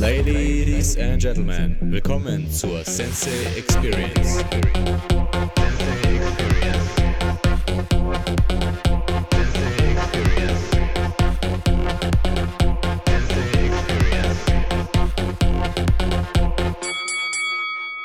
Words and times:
Ladies 0.00 0.96
and 0.96 1.20
Gentlemen, 1.20 1.76
willkommen 1.80 2.48
zur 2.52 2.84
Sensei 2.84 3.30
Experience. 3.56 4.44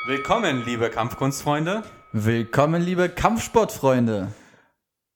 Willkommen, 0.06 0.64
liebe 0.66 0.90
Kampfkunstfreunde. 0.90 1.84
Willkommen, 2.12 2.82
liebe 2.82 3.08
Kampfsportfreunde. 3.08 4.32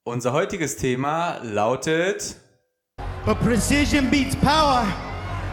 Unser 0.04 0.32
heutiges 0.32 0.76
Thema 0.76 1.38
lautet 1.42 2.36
But 3.26 3.40
precision 3.40 4.08
beats 4.08 4.36
power, 4.36 4.86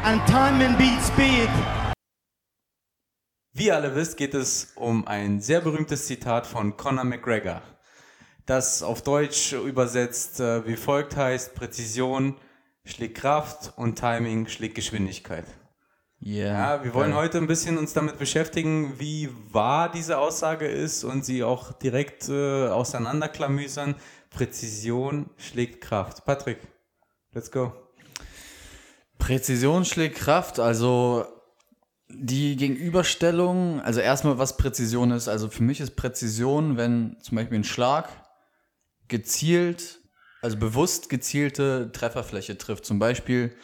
and 0.05 0.22
timing 0.27 0.77
beats 0.77 1.08
speed. 1.08 1.50
Wie 3.54 3.68
ihr 3.68 3.76
alle 3.76 3.96
wisst, 3.96 4.18
geht 4.18 4.34
es 4.34 4.73
um 4.76 5.08
ein 5.08 5.41
sehr 5.41 5.62
berühmtes 5.62 6.05
Zitat 6.05 6.46
von 6.46 6.77
Conor 6.77 7.05
McGregor, 7.05 7.62
das 8.46 8.84
auf 8.84 9.02
Deutsch 9.02 9.54
übersetzt 9.54 10.40
äh, 10.40 10.66
wie 10.68 10.76
folgt 10.76 11.16
heißt, 11.16 11.55
Präzision 11.55 12.36
schlägt 12.84 13.18
Kraft 13.18 13.73
und 13.77 13.98
Timing 13.98 14.48
schlägt 14.48 14.76
Geschwindigkeit. 14.76 15.46
Yeah. 16.22 16.77
Ja, 16.77 16.84
wir 16.84 16.94
wollen 16.94 17.16
heute 17.16 17.40
ein 17.40 17.48
bisschen 17.48 17.77
uns 17.77 17.94
damit 17.94 18.20
beschäftigen, 18.20 18.99
wie 18.99 19.30
wahr 19.52 19.91
diese 19.91 20.18
Aussage 20.18 20.68
ist 20.68 21.04
und 21.04 21.26
sie 21.26 21.44
auch 21.44 21.74
direkt 21.74 22.30
äh, 22.30 22.68
auseinanderklamüsern. 22.68 23.96
Präzision 24.30 25.30
schlägt 25.38 25.82
Kraft. 25.82 26.26
Patrick, 26.26 26.60
let's 27.34 27.52
go. 27.52 27.84
Präzision 29.18 29.86
schlägt 29.86 30.18
Kraft, 30.18 30.60
also 30.60 31.26
die 32.10 32.55
Gegenüberstellung, 32.55 33.82
also 33.82 33.99
erstmal 33.99 34.38
was 34.38 34.57
Präzision 34.57 35.12
ist. 35.12 35.27
Also 35.27 35.49
für 35.49 35.63
mich 35.63 35.80
ist 35.82 35.96
Präzision, 35.96 36.77
wenn 36.77 37.18
zum 37.22 37.35
Beispiel 37.38 37.60
ein 37.60 37.63
Schlag 37.63 38.10
gezielt, 39.07 39.99
also 40.41 40.57
bewusst 40.57 41.10
gezielte 41.10 41.91
Trefferfläche 41.91 42.57
trifft. 42.57 42.85
Zum 42.85 42.99
Beispiel, 42.99 43.55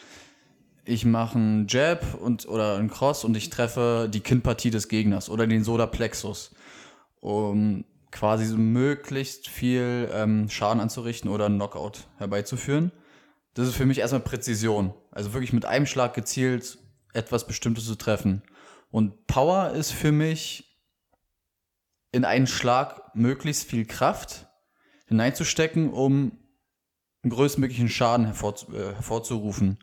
ich 0.84 1.04
mache 1.04 1.38
einen 1.38 1.66
Jab 1.68 2.14
und, 2.14 2.46
oder 2.48 2.76
einen 2.76 2.90
Cross 2.90 3.24
und 3.24 3.36
ich 3.36 3.50
treffe 3.50 4.08
die 4.12 4.20
Kinnpartie 4.20 4.70
des 4.70 4.88
Gegners 4.88 5.28
oder 5.30 5.46
den 5.46 5.64
Solarplexus, 5.64 6.54
um 7.20 7.84
quasi 8.10 8.44
so 8.44 8.56
möglichst 8.58 9.48
viel 9.48 10.10
ähm, 10.12 10.48
Schaden 10.50 10.80
anzurichten 10.80 11.30
oder 11.30 11.46
einen 11.46 11.56
Knockout 11.56 12.08
herbeizuführen. 12.18 12.92
Das 13.54 13.68
ist 13.68 13.74
für 13.74 13.86
mich 13.86 13.98
erstmal 13.98 14.22
Präzision. 14.22 14.94
Also 15.10 15.32
wirklich 15.32 15.52
mit 15.52 15.64
einem 15.64 15.86
Schlag 15.86 16.14
gezielt 16.14 16.78
etwas 17.12 17.46
Bestimmtes 17.46 17.86
zu 17.86 17.96
treffen. 17.96 18.42
Und 18.90 19.26
Power 19.26 19.70
ist 19.70 19.92
für 19.92 20.12
mich 20.12 20.78
in 22.12 22.24
einen 22.24 22.46
Schlag 22.46 23.14
möglichst 23.14 23.68
viel 23.68 23.86
Kraft 23.86 24.46
hineinzustecken, 25.06 25.92
um 25.92 26.38
einen 27.22 27.30
größtmöglichen 27.30 27.88
Schaden 27.88 28.26
hervor, 28.26 28.54
äh, 28.72 28.94
hervorzurufen. 28.94 29.78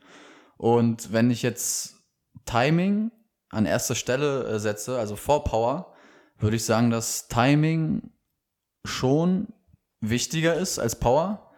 Und 0.57 1.11
wenn 1.13 1.31
ich 1.31 1.41
jetzt 1.41 1.95
Timing 2.45 3.11
an 3.49 3.65
erster 3.65 3.95
Stelle 3.95 4.43
äh, 4.45 4.59
setze, 4.59 4.99
also 4.99 5.15
vor 5.15 5.43
Power, 5.43 5.93
würde 6.37 6.55
ich 6.55 6.65
sagen, 6.65 6.89
dass 6.89 7.27
Timing 7.27 8.11
schon 8.85 9.47
wichtiger 10.01 10.55
ist 10.55 10.79
als 10.79 10.99
Power. 10.99 11.51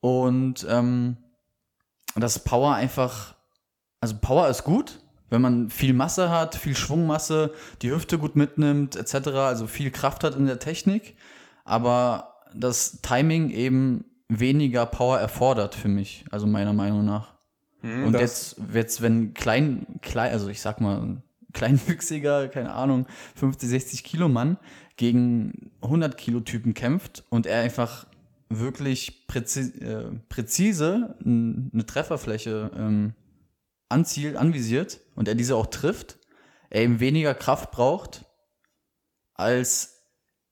Und 0.00 0.66
ähm, 0.68 1.18
dass 2.20 2.38
Power 2.44 2.74
einfach, 2.74 3.34
also 4.00 4.14
Power 4.20 4.48
ist 4.48 4.64
gut, 4.64 5.00
wenn 5.30 5.40
man 5.42 5.70
viel 5.70 5.92
Masse 5.92 6.30
hat, 6.30 6.54
viel 6.56 6.76
Schwungmasse, 6.76 7.52
die 7.82 7.90
Hüfte 7.90 8.18
gut 8.18 8.36
mitnimmt, 8.36 8.96
etc., 8.96 9.28
also 9.28 9.66
viel 9.66 9.90
Kraft 9.90 10.24
hat 10.24 10.34
in 10.34 10.46
der 10.46 10.58
Technik, 10.58 11.16
aber 11.64 12.34
das 12.54 13.00
Timing 13.02 13.50
eben 13.50 14.04
weniger 14.28 14.86
Power 14.86 15.18
erfordert 15.18 15.74
für 15.74 15.88
mich, 15.88 16.24
also 16.30 16.46
meiner 16.46 16.72
Meinung 16.72 17.04
nach. 17.04 17.34
Und 18.06 18.12
das- 18.12 18.20
jetzt, 18.20 18.56
jetzt, 18.74 19.02
wenn 19.02 19.34
klein, 19.34 19.86
klein, 20.02 20.32
also 20.32 20.48
ich 20.48 20.60
sag 20.60 20.80
mal, 20.80 21.00
ein 21.00 21.22
kleinwüchsiger, 21.52 22.48
keine 22.48 22.72
Ahnung, 22.72 23.06
50, 23.36 23.68
60 23.68 24.04
Kilo 24.04 24.28
Mann 24.28 24.56
gegen 24.96 25.70
100 25.82 26.16
Kilo 26.16 26.40
Typen 26.40 26.74
kämpft 26.74 27.24
und 27.30 27.46
er 27.46 27.62
einfach 27.62 28.06
wirklich 28.50 29.26
präzi 29.26 29.60
äh, 29.80 30.10
präzise 30.28 31.16
eine 31.24 31.86
Trefferfläche 31.86 32.70
ähm, 32.76 33.14
anzielt, 33.88 34.36
anvisiert 34.36 35.00
und 35.14 35.28
er 35.28 35.34
diese 35.34 35.56
auch 35.56 35.66
trifft, 35.66 36.18
er 36.68 36.82
eben 36.82 37.00
weniger 37.00 37.34
Kraft 37.34 37.70
braucht, 37.70 38.26
als 39.34 40.02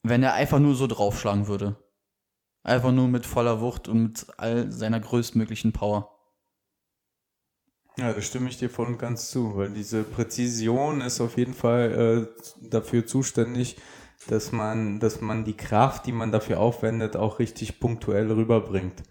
wenn 0.03 0.23
er 0.23 0.35
einfach 0.35 0.61
nur 0.61 0.75
so 0.75 0.87
draufschlagen 0.87 1.49
würde. 1.49 1.77
Einfach 2.63 2.93
nur 2.93 3.09
mit 3.09 3.27
voller 3.27 3.61
Wucht 3.61 3.89
und 3.89 4.03
mit 4.03 4.27
all 4.37 4.71
seiner 4.71 5.01
größtmöglichen 5.01 5.73
Power. 5.73 6.15
Ja, 7.97 8.13
da 8.13 8.23
stimme 8.23 8.49
ich 8.49 8.59
dir 8.59 8.71
voll 8.71 8.87
und 8.87 8.99
ganz 8.99 9.31
zu, 9.31 9.57
weil 9.57 9.71
diese 9.71 10.05
Präzision 10.05 11.01
ist 11.01 11.21
auf 11.21 11.37
jeden 11.37 11.55
Fall 11.55 12.29
äh, 12.63 12.69
dafür 12.69 13.07
zuständig, 13.07 13.77
dass 14.27 14.53
man, 14.53 15.01
dass 15.01 15.21
man 15.21 15.45
die 15.45 15.56
Kraft, 15.56 16.06
die 16.06 16.12
man 16.12 16.33
dafür 16.33 16.61
aufwendet, 16.61 17.17
auch 17.17 17.39
richtig 17.39 17.81
punktuell 17.81 18.31
rüberbringt. 18.31 19.03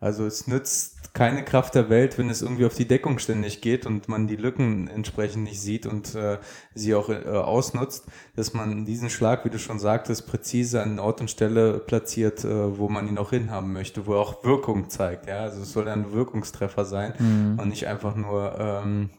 Also 0.00 0.26
es 0.26 0.48
nützt 0.48 1.14
keine 1.14 1.44
Kraft 1.44 1.76
der 1.76 1.88
Welt, 1.88 2.18
wenn 2.18 2.28
es 2.28 2.42
irgendwie 2.42 2.64
auf 2.64 2.74
die 2.74 2.88
Deckung 2.88 3.20
ständig 3.20 3.60
geht 3.60 3.86
und 3.86 4.08
man 4.08 4.26
die 4.26 4.34
Lücken 4.34 4.88
entsprechend 4.88 5.44
nicht 5.44 5.60
sieht 5.60 5.86
und 5.86 6.16
äh, 6.16 6.38
sie 6.74 6.94
auch 6.96 7.08
äh, 7.08 7.24
ausnutzt, 7.28 8.06
dass 8.34 8.52
man 8.52 8.84
diesen 8.84 9.10
Schlag, 9.10 9.44
wie 9.44 9.50
du 9.50 9.60
schon 9.60 9.78
sagtest, 9.78 10.26
präzise 10.26 10.82
an 10.82 10.98
Ort 10.98 11.20
und 11.20 11.30
Stelle 11.30 11.78
platziert, 11.78 12.44
äh, 12.44 12.78
wo 12.78 12.88
man 12.88 13.06
ihn 13.06 13.18
auch 13.18 13.30
hinhaben 13.30 13.72
möchte, 13.72 14.06
wo 14.06 14.14
er 14.14 14.20
auch 14.20 14.42
Wirkung 14.42 14.88
zeigt. 14.90 15.28
Ja, 15.28 15.40
also 15.40 15.62
es 15.62 15.72
soll 15.72 15.86
ein 15.86 16.12
Wirkungstreffer 16.12 16.84
sein 16.84 17.56
und 17.58 17.68
nicht 17.68 17.86
einfach 17.86 18.16
nur 18.16 18.58
ähm, 18.58 19.10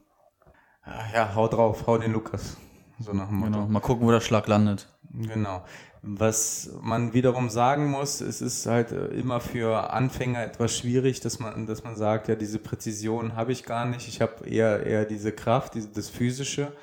ja, 1.14 1.34
hau 1.34 1.48
drauf, 1.48 1.88
hau 1.88 1.98
den 1.98 2.12
Lukas. 2.12 2.58
So 3.00 3.14
nach 3.14 3.28
dem 3.28 3.38
Motto. 3.38 3.52
Genau. 3.52 3.68
Mal 3.68 3.80
gucken, 3.80 4.06
wo 4.06 4.12
der 4.12 4.22
Schlag 4.22 4.48
landet. 4.48 4.88
Genau. 5.14 5.64
Was 6.02 6.70
man 6.82 7.14
wiederum 7.14 7.50
sagen 7.50 7.90
muss, 7.90 8.20
es 8.20 8.42
ist 8.42 8.66
halt 8.66 8.92
äh, 8.92 9.06
immer 9.08 9.40
für 9.40 9.92
Anfänger 9.92 10.44
etwas 10.44 10.78
schwierig, 10.78 11.22
dass 11.22 11.40
man, 11.40 11.66
dass 11.66 11.84
man 11.84 11.96
sagt, 11.96 12.28
ja, 12.28 12.36
diese 12.36 12.60
Präzision 12.60 13.36
habe 13.36 13.54
ich 13.54 13.64
gar 13.64 13.86
nicht. 13.86 14.08
Ich 14.08 14.20
habe 14.22 14.46
eher, 14.46 14.86
eher 14.86 15.06
diese 15.06 15.32
Kraft, 15.32 15.76
diese, 15.76 15.90
das 15.90 16.10
Physische 16.10 16.74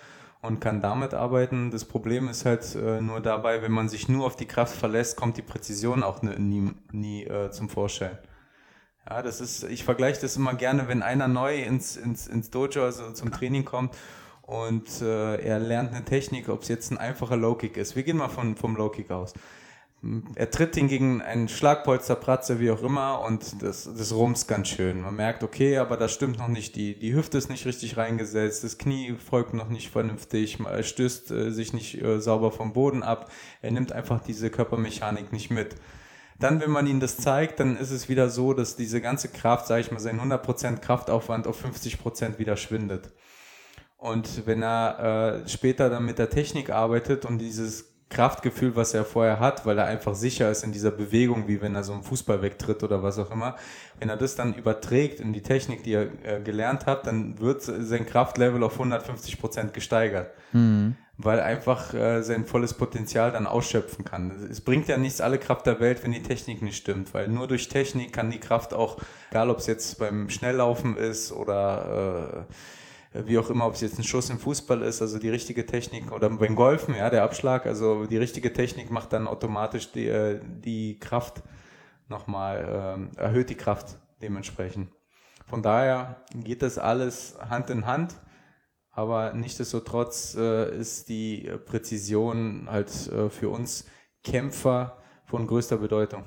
und 0.41 0.61
kann 0.61 0.81
damit 0.81 1.13
arbeiten. 1.13 1.71
Das 1.71 1.85
Problem 1.85 2.29
ist 2.29 2.47
halt 2.47 2.75
äh, 2.75 3.01
nur 3.03 3.21
dabei, 3.21 3.61
wenn 3.61 3.73
man 3.73 3.91
sich 3.91 4.09
nur 4.09 4.25
auf 4.25 4.37
die 4.37 4.47
Kraft 4.47 4.75
verlässt, 4.75 5.17
kommt 5.17 5.37
die 5.37 5.43
Präzision 5.43 6.03
auch 6.03 6.23
ne- 6.23 6.39
nie, 6.39 6.73
nie 6.91 7.25
äh, 7.25 7.51
zum 7.51 7.69
Vorschein. 7.69 8.17
Ja, 9.09 9.21
das 9.23 9.41
ist, 9.41 9.65
ich 9.65 9.85
vergleiche 9.85 10.21
das 10.21 10.37
immer 10.37 10.55
gerne, 10.55 10.89
wenn 10.89 11.03
einer 11.03 11.29
neu 11.29 11.63
ins, 11.63 11.97
ins, 11.97 12.27
ins 12.27 12.51
Dojo, 12.51 12.85
also 12.85 13.13
zum 13.13 13.33
Training 13.33 13.65
kommt 13.65 13.95
und 14.51 15.01
äh, 15.01 15.37
er 15.37 15.61
lernt 15.61 15.95
eine 15.95 16.05
Technik, 16.05 16.49
ob 16.49 16.63
es 16.63 16.69
jetzt 16.69 16.91
ein 16.91 16.99
einfacher 16.99 17.37
Low-Kick 17.37 17.77
ist. 17.77 17.95
Wir 17.95 18.03
gehen 18.03 18.17
mal 18.17 18.29
von, 18.29 18.57
vom 18.57 18.75
Low-Kick 18.75 19.09
aus. 19.13 19.33
Er 20.35 20.51
tritt 20.51 20.77
ihn 20.77 20.89
gegen 20.89 21.23
einen 21.23 21.49
Schlagpolster, 21.49 22.17
Pratze, 22.17 22.59
wie 22.59 22.73
auch 22.73 22.83
immer, 22.83 23.21
und 23.21 23.63
das, 23.63 23.85
das 23.85 24.13
rumst 24.13 24.49
ganz 24.49 24.67
schön. 24.67 25.03
Man 25.03 25.15
merkt, 25.15 25.45
okay, 25.45 25.77
aber 25.79 25.97
das 25.97 26.13
stimmt 26.13 26.39
noch 26.39 26.49
nicht. 26.49 26.75
Die, 26.75 26.99
die 26.99 27.15
Hüfte 27.15 27.39
ist 27.39 27.49
nicht 27.49 27.65
richtig 27.65 27.97
reingesetzt, 27.97 28.65
das 28.65 28.77
Knie 28.77 29.15
folgt 29.15 29.55
noch 29.55 29.69
nicht 29.69 29.91
vernünftig, 29.91 30.59
er 30.59 30.83
stößt 30.83 31.31
äh, 31.31 31.51
sich 31.53 31.73
nicht 31.73 32.03
äh, 32.03 32.21
sauber 32.21 32.51
vom 32.51 32.73
Boden 32.73 33.05
ab. 33.05 33.31
Er 33.63 33.71
nimmt 33.71 33.93
einfach 33.93 34.21
diese 34.21 34.51
Körpermechanik 34.51 35.33
nicht 35.33 35.51
mit. 35.51 35.77
Dann, 36.41 36.61
wenn 36.61 36.71
man 36.71 36.89
ihnen 36.89 36.99
das 37.01 37.19
zeigt, 37.19 37.61
dann 37.61 37.77
ist 37.77 37.93
es 37.93 38.09
wieder 38.09 38.31
so, 38.31 38.53
dass 38.53 38.75
diese 38.75 39.01
ganze 39.01 39.29
Kraft, 39.29 39.69
sage 39.69 39.83
ich 39.83 39.93
mal, 39.93 40.01
sein 40.01 40.19
100% 40.21 40.79
Kraftaufwand 40.79 41.47
auf 41.47 41.65
50% 41.65 42.39
wieder 42.39 42.57
schwindet. 42.57 43.13
Und 44.01 44.47
wenn 44.47 44.63
er 44.63 45.43
äh, 45.45 45.49
später 45.49 45.91
dann 45.91 46.07
mit 46.07 46.19
der 46.19 46.31
Technik 46.31 46.71
arbeitet 46.71 47.27
und 47.27 47.37
dieses 47.37 47.91
Kraftgefühl, 48.09 48.75
was 48.75 48.95
er 48.95 49.05
vorher 49.05 49.39
hat, 49.39 49.67
weil 49.67 49.77
er 49.79 49.85
einfach 49.85 50.15
sicher 50.15 50.51
ist 50.51 50.65
in 50.65 50.73
dieser 50.73 50.91
Bewegung, 50.91 51.47
wie 51.47 51.61
wenn 51.61 51.75
er 51.75 51.85
so 51.85 51.93
einen 51.93 52.03
Fußball 52.03 52.41
wegtritt 52.41 52.83
oder 52.83 53.03
was 53.03 53.19
auch 53.19 53.31
immer, 53.31 53.57
wenn 53.99 54.09
er 54.09 54.17
das 54.17 54.35
dann 54.37 54.55
überträgt 54.55 55.21
in 55.21 55.35
die 55.35 55.43
Technik, 55.43 55.85
die 55.85 55.93
er 55.93 56.09
äh, 56.25 56.41
gelernt 56.43 56.87
hat, 56.87 57.07
dann 57.07 57.39
wird 57.39 57.61
sein 57.63 58.07
Kraftlevel 58.07 58.63
auf 58.63 58.73
150 58.73 59.39
Prozent 59.39 59.75
gesteigert, 59.75 60.33
weil 61.19 61.39
er 61.39 61.45
einfach 61.45 61.93
äh, 61.93 62.23
sein 62.23 62.47
volles 62.47 62.73
Potenzial 62.73 63.33
dann 63.33 63.47
ausschöpfen 63.47 64.07
kann. 64.07 64.49
Es 64.51 64.63
bringt 64.63 64.89
ja 64.89 64.97
nichts 64.97 65.21
alle 65.21 65.39
Kraft 65.39 65.67
der 65.67 65.79
Welt, 65.79 66.03
wenn 66.03 66.13
die 66.13 66.23
Technik 66.23 66.63
nicht 66.63 66.79
stimmt, 66.79 67.13
weil 67.13 67.29
nur 67.29 67.47
durch 67.47 67.69
Technik 67.69 68.15
kann 68.15 68.31
die 68.31 68.41
Kraft 68.41 68.73
auch, 68.73 68.97
egal 69.31 69.51
ob 69.51 69.59
es 69.59 69.67
jetzt 69.67 69.99
beim 69.99 70.31
Schnelllaufen 70.31 70.97
ist 70.97 71.33
oder 71.33 72.47
äh, 72.49 72.55
wie 73.13 73.39
auch 73.39 73.51
immer, 73.51 73.67
ob 73.67 73.75
es 73.75 73.81
jetzt 73.81 73.99
ein 73.99 74.05
Schuss 74.05 74.31
im 74.31 74.39
Fußball 74.39 74.83
ist, 74.83 75.03
also 75.03 75.19
die 75.19 75.31
richtige 75.31 75.67
Technik 75.67 76.13
oder 76.13 76.31
beim 76.31 76.55
Golfen, 76.55 76.95
ja, 76.95 77.11
der 77.11 77.25
Abschlag, 77.25 77.67
also 77.67 78.07
die 78.07 78.17
richtige 78.17 78.53
Technik 78.53 78.91
macht 78.91 79.13
dann 79.13 79.27
automatisch 79.27 79.91
die, 79.93 80.07
äh, 80.07 80.41
die 80.45 80.99
Kraft 80.99 81.43
nochmal, 82.09 82.97
ähm, 82.97 83.11
erhöht 83.17 83.51
die 83.51 83.57
Kraft 83.57 83.99
dementsprechend. 84.23 84.93
Von 85.47 85.63
daher 85.63 86.25
geht 86.35 86.63
das 86.63 86.79
alles 86.79 87.37
Hand 87.49 87.71
in 87.71 87.87
Hand. 87.87 88.15
aber 88.93 89.33
nichtsdestotrotz 89.33 90.35
äh, 90.37 90.77
ist 90.77 91.09
die 91.09 91.47
äh, 91.47 91.59
Präzision 91.59 92.69
halt 92.71 92.91
äh, 93.09 93.31
für 93.31 93.49
uns 93.49 93.87
Kämpfer 94.25 94.99
von 95.25 95.47
größter 95.47 95.79
Bedeutung. 95.79 96.25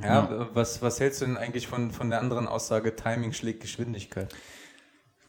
Ja, 0.00 0.30
ja, 0.30 0.48
Was, 0.54 0.80
was 0.82 1.00
hältst 1.00 1.20
du 1.20 1.26
denn 1.26 1.36
eigentlich 1.36 1.66
von, 1.66 1.90
von 1.90 2.10
der 2.10 2.20
anderen 2.20 2.46
Aussage, 2.46 2.94
Timing 2.94 3.32
schlägt 3.32 3.60
Geschwindigkeit? 3.60 4.32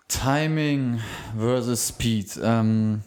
Timing 0.09 1.00
versus 1.38 1.88
Speed. 1.88 2.39
Ähm, 2.44 3.03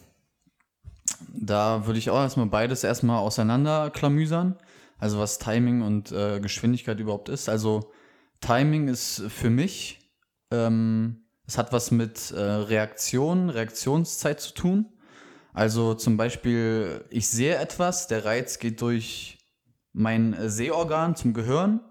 da 1.33 1.85
würde 1.85 1.99
ich 1.99 2.09
auch 2.09 2.21
erstmal 2.21 2.47
beides 2.47 2.83
erstmal 2.83 3.19
auseinanderklamüsern. 3.19 4.57
Also 4.97 5.19
was 5.19 5.37
Timing 5.37 5.81
und 5.81 6.11
äh, 6.11 6.39
Geschwindigkeit 6.39 6.99
überhaupt 6.99 7.29
ist. 7.29 7.49
Also 7.49 7.91
Timing 8.39 8.87
ist 8.87 9.21
für 9.27 9.49
mich, 9.49 9.99
ähm, 10.49 11.25
es 11.45 11.57
hat 11.57 11.73
was 11.73 11.91
mit 11.91 12.31
äh, 12.31 12.39
Reaktion, 12.39 13.49
Reaktionszeit 13.49 14.39
zu 14.39 14.53
tun. 14.53 14.85
Also 15.53 15.93
zum 15.93 16.17
Beispiel, 16.17 17.05
ich 17.09 17.27
sehe 17.27 17.57
etwas, 17.57 18.07
der 18.07 18.25
Reiz 18.25 18.59
geht 18.59 18.81
durch 18.81 19.39
mein 19.91 20.35
Sehorgan 20.49 21.15
zum 21.15 21.33
Gehirn 21.33 21.81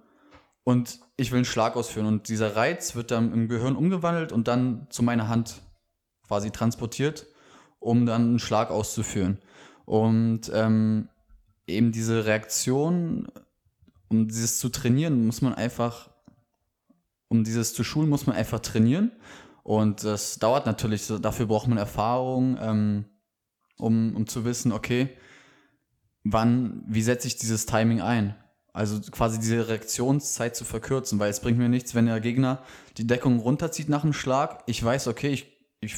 und 0.64 1.00
ich 1.16 1.30
will 1.30 1.38
einen 1.38 1.44
Schlag 1.44 1.76
ausführen. 1.76 2.06
Und 2.06 2.28
dieser 2.28 2.56
Reiz 2.56 2.94
wird 2.94 3.10
dann 3.10 3.32
im 3.32 3.48
Gehirn 3.48 3.76
umgewandelt 3.76 4.32
und 4.32 4.48
dann 4.48 4.86
zu 4.90 5.02
meiner 5.02 5.28
Hand 5.28 5.62
quasi 6.26 6.50
transportiert, 6.50 7.26
um 7.78 8.06
dann 8.06 8.22
einen 8.22 8.38
Schlag 8.38 8.70
auszuführen. 8.70 9.38
Und 9.84 10.50
ähm, 10.54 11.08
eben 11.66 11.92
diese 11.92 12.24
Reaktion, 12.26 13.28
um 14.08 14.28
dieses 14.28 14.58
zu 14.58 14.68
trainieren, 14.68 15.26
muss 15.26 15.42
man 15.42 15.54
einfach, 15.54 16.10
um 17.28 17.44
dieses 17.44 17.74
zu 17.74 17.82
schulen, 17.82 18.08
muss 18.08 18.26
man 18.26 18.36
einfach 18.36 18.60
trainieren. 18.60 19.12
Und 19.64 20.04
das 20.04 20.38
dauert 20.38 20.66
natürlich, 20.66 21.06
dafür 21.20 21.46
braucht 21.46 21.68
man 21.68 21.78
Erfahrung, 21.78 22.58
ähm, 22.60 23.04
um, 23.78 24.14
um 24.14 24.26
zu 24.26 24.44
wissen, 24.44 24.72
okay, 24.72 25.10
wann, 26.24 26.84
wie 26.86 27.02
setze 27.02 27.26
ich 27.26 27.36
dieses 27.36 27.66
Timing 27.66 28.00
ein? 28.00 28.36
Also 28.72 29.00
quasi 29.10 29.38
diese 29.38 29.68
Reaktionszeit 29.68 30.56
zu 30.56 30.64
verkürzen, 30.64 31.18
weil 31.18 31.30
es 31.30 31.40
bringt 31.40 31.58
mir 31.58 31.68
nichts, 31.68 31.94
wenn 31.94 32.06
der 32.06 32.20
Gegner 32.20 32.62
die 32.96 33.06
Deckung 33.06 33.38
runterzieht 33.38 33.88
nach 33.88 34.02
einem 34.02 34.14
Schlag. 34.14 34.62
Ich 34.66 34.82
weiß, 34.82 35.08
okay, 35.08 35.30
ich, 35.30 35.62
ich 35.80 35.96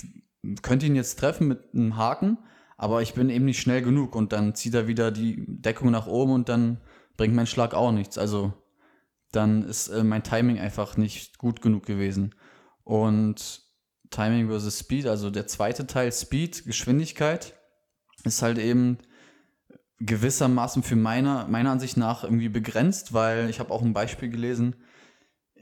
könnte 0.63 0.87
ihn 0.87 0.97
jetzt 0.97 1.19
treffen 1.19 1.47
mit 1.47 1.73
einem 1.73 1.97
Haken, 1.97 2.39
aber 2.77 3.01
ich 3.01 3.15
bin 3.15 3.31
eben 3.31 3.45
nicht 3.45 3.61
schnell 3.61 3.83
genug 3.83 4.17
und 4.17 4.33
dann 4.33 4.57
zieht 4.57 4.75
er 4.75 4.89
wieder 4.89 5.13
die 5.13 5.45
Deckung 5.47 5.93
nach 5.93 6.09
oben 6.09 6.33
und 6.33 6.49
dann 6.49 6.81
bringt 7.17 7.35
mein 7.35 7.47
Schlag 7.47 7.75
auch 7.75 7.93
nichts. 7.93 8.19
Also 8.19 8.53
dann 9.31 9.63
ist 9.63 9.89
äh, 9.89 10.03
mein 10.03 10.25
Timing 10.25 10.59
einfach 10.59 10.97
nicht 10.97 11.39
gut 11.39 11.61
genug 11.63 11.87
gewesen. 11.87 12.35
Und 12.83 13.63
Timing 14.11 14.49
versus 14.49 14.79
Speed, 14.81 15.07
also 15.07 15.31
der 15.31 15.47
zweite 15.47 15.87
Teil 15.87 16.13
Speed, 16.13 16.65
Geschwindigkeit, 16.65 17.55
ist 18.25 18.43
halt 18.43 18.59
eben 18.59 18.99
gewissermaßen 20.07 20.83
für 20.83 20.97
meiner, 20.97 21.47
meiner 21.47 21.71
Ansicht 21.71 21.97
nach 21.97 22.25
irgendwie 22.25 22.49
begrenzt, 22.49 23.13
weil 23.13 23.49
ich 23.51 23.61
habe 23.61 23.73
auch 23.73 23.83
ein 23.83 23.93
Beispiel 23.93 24.29
gelesen, 24.29 24.77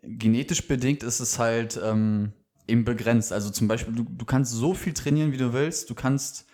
genetisch 0.03 0.67
bedingt 0.67 1.03
ist 1.03 1.21
es 1.21 1.39
halt 1.39 1.81
ähm, 1.83 2.33
eben 2.67 2.85
begrenzt. 2.85 3.33
Also 3.33 3.50
zum 3.50 3.69
Beispiel, 3.69 3.94
du, 3.94 4.05
du 4.05 4.25
kannst 4.25 4.53
so 4.53 4.75
viel 4.75 4.93
trainieren, 4.93 5.33
wie 5.33 5.37
du 5.37 5.53
willst, 5.53 5.91
du 5.91 5.94
kannst 5.94 6.47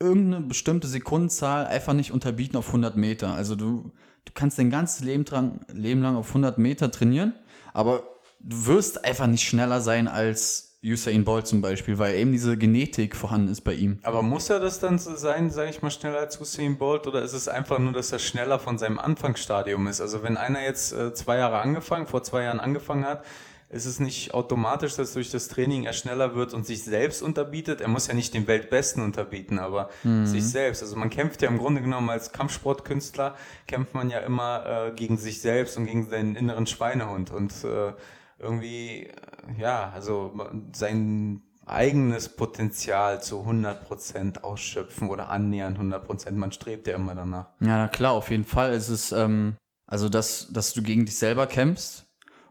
irgendeine 0.00 0.46
bestimmte 0.46 0.86
Sekundenzahl 0.86 1.66
einfach 1.66 1.92
nicht 1.92 2.12
unterbieten 2.12 2.56
auf 2.56 2.68
100 2.68 2.96
Meter. 2.96 3.34
Also 3.34 3.56
du, 3.56 3.92
du 4.24 4.32
kannst 4.32 4.58
dein 4.58 4.70
ganzes 4.70 5.00
Leben, 5.00 5.24
dran, 5.24 5.60
Leben 5.72 6.02
lang 6.02 6.16
auf 6.16 6.28
100 6.28 6.58
Meter 6.58 6.90
trainieren, 6.90 7.34
aber 7.72 8.04
du 8.40 8.66
wirst 8.66 9.04
einfach 9.04 9.26
nicht 9.26 9.46
schneller 9.46 9.80
sein 9.80 10.06
als 10.06 10.67
Usain 10.84 11.24
Bolt 11.24 11.46
zum 11.46 11.60
Beispiel, 11.60 11.98
weil 11.98 12.14
eben 12.14 12.30
diese 12.30 12.56
Genetik 12.56 13.16
vorhanden 13.16 13.50
ist 13.50 13.62
bei 13.62 13.74
ihm. 13.74 13.98
Aber 14.02 14.22
muss 14.22 14.48
er 14.48 14.60
das 14.60 14.78
dann 14.78 14.98
so 14.98 15.16
sein, 15.16 15.50
sage 15.50 15.70
ich 15.70 15.82
mal, 15.82 15.90
schneller 15.90 16.18
als 16.18 16.40
Usain 16.40 16.78
Bolt 16.78 17.06
oder 17.06 17.22
ist 17.22 17.32
es 17.32 17.48
einfach 17.48 17.78
nur, 17.80 17.92
dass 17.92 18.12
er 18.12 18.20
schneller 18.20 18.60
von 18.60 18.78
seinem 18.78 18.98
Anfangsstadium 18.98 19.88
ist? 19.88 20.00
Also 20.00 20.22
wenn 20.22 20.36
einer 20.36 20.62
jetzt 20.62 20.92
äh, 20.92 21.12
zwei 21.14 21.38
Jahre 21.38 21.58
angefangen, 21.58 22.06
vor 22.06 22.22
zwei 22.22 22.44
Jahren 22.44 22.60
angefangen 22.60 23.04
hat, 23.04 23.24
ist 23.70 23.84
es 23.84 24.00
nicht 24.00 24.32
automatisch, 24.32 24.96
dass 24.96 25.12
durch 25.12 25.30
das 25.30 25.48
Training 25.48 25.84
er 25.84 25.92
schneller 25.92 26.34
wird 26.34 26.54
und 26.54 26.64
sich 26.64 26.84
selbst 26.84 27.22
unterbietet? 27.22 27.82
Er 27.82 27.88
muss 27.88 28.06
ja 28.06 28.14
nicht 28.14 28.32
den 28.32 28.46
Weltbesten 28.46 29.02
unterbieten, 29.02 29.58
aber 29.58 29.90
mhm. 30.04 30.24
sich 30.26 30.44
selbst. 30.44 30.82
Also 30.82 30.96
man 30.96 31.10
kämpft 31.10 31.42
ja 31.42 31.48
im 31.48 31.58
Grunde 31.58 31.82
genommen 31.82 32.08
als 32.08 32.32
Kampfsportkünstler, 32.32 33.34
kämpft 33.66 33.94
man 33.94 34.08
ja 34.08 34.20
immer 34.20 34.88
äh, 34.88 34.92
gegen 34.92 35.18
sich 35.18 35.42
selbst 35.42 35.76
und 35.76 35.84
gegen 35.84 36.08
seinen 36.08 36.34
inneren 36.34 36.66
Schweinehund 36.66 37.30
und 37.30 37.52
äh, 37.64 37.92
irgendwie, 38.38 39.10
ja, 39.56 39.90
also 39.90 40.32
sein 40.72 41.42
eigenes 41.66 42.28
Potenzial 42.30 43.22
zu 43.22 43.42
100% 43.42 44.40
ausschöpfen 44.40 45.08
oder 45.08 45.28
annähern 45.28 45.76
100%. 45.76 46.32
Man 46.32 46.52
strebt 46.52 46.86
ja 46.86 46.94
immer 46.94 47.14
danach. 47.14 47.48
Ja, 47.60 47.88
klar, 47.88 48.12
auf 48.12 48.30
jeden 48.30 48.44
Fall. 48.44 48.72
Es 48.72 48.88
ist, 48.88 49.12
ähm, 49.12 49.56
also, 49.86 50.08
dass, 50.08 50.48
dass 50.52 50.72
du 50.72 50.82
gegen 50.82 51.04
dich 51.04 51.16
selber 51.16 51.46
kämpfst 51.46 52.06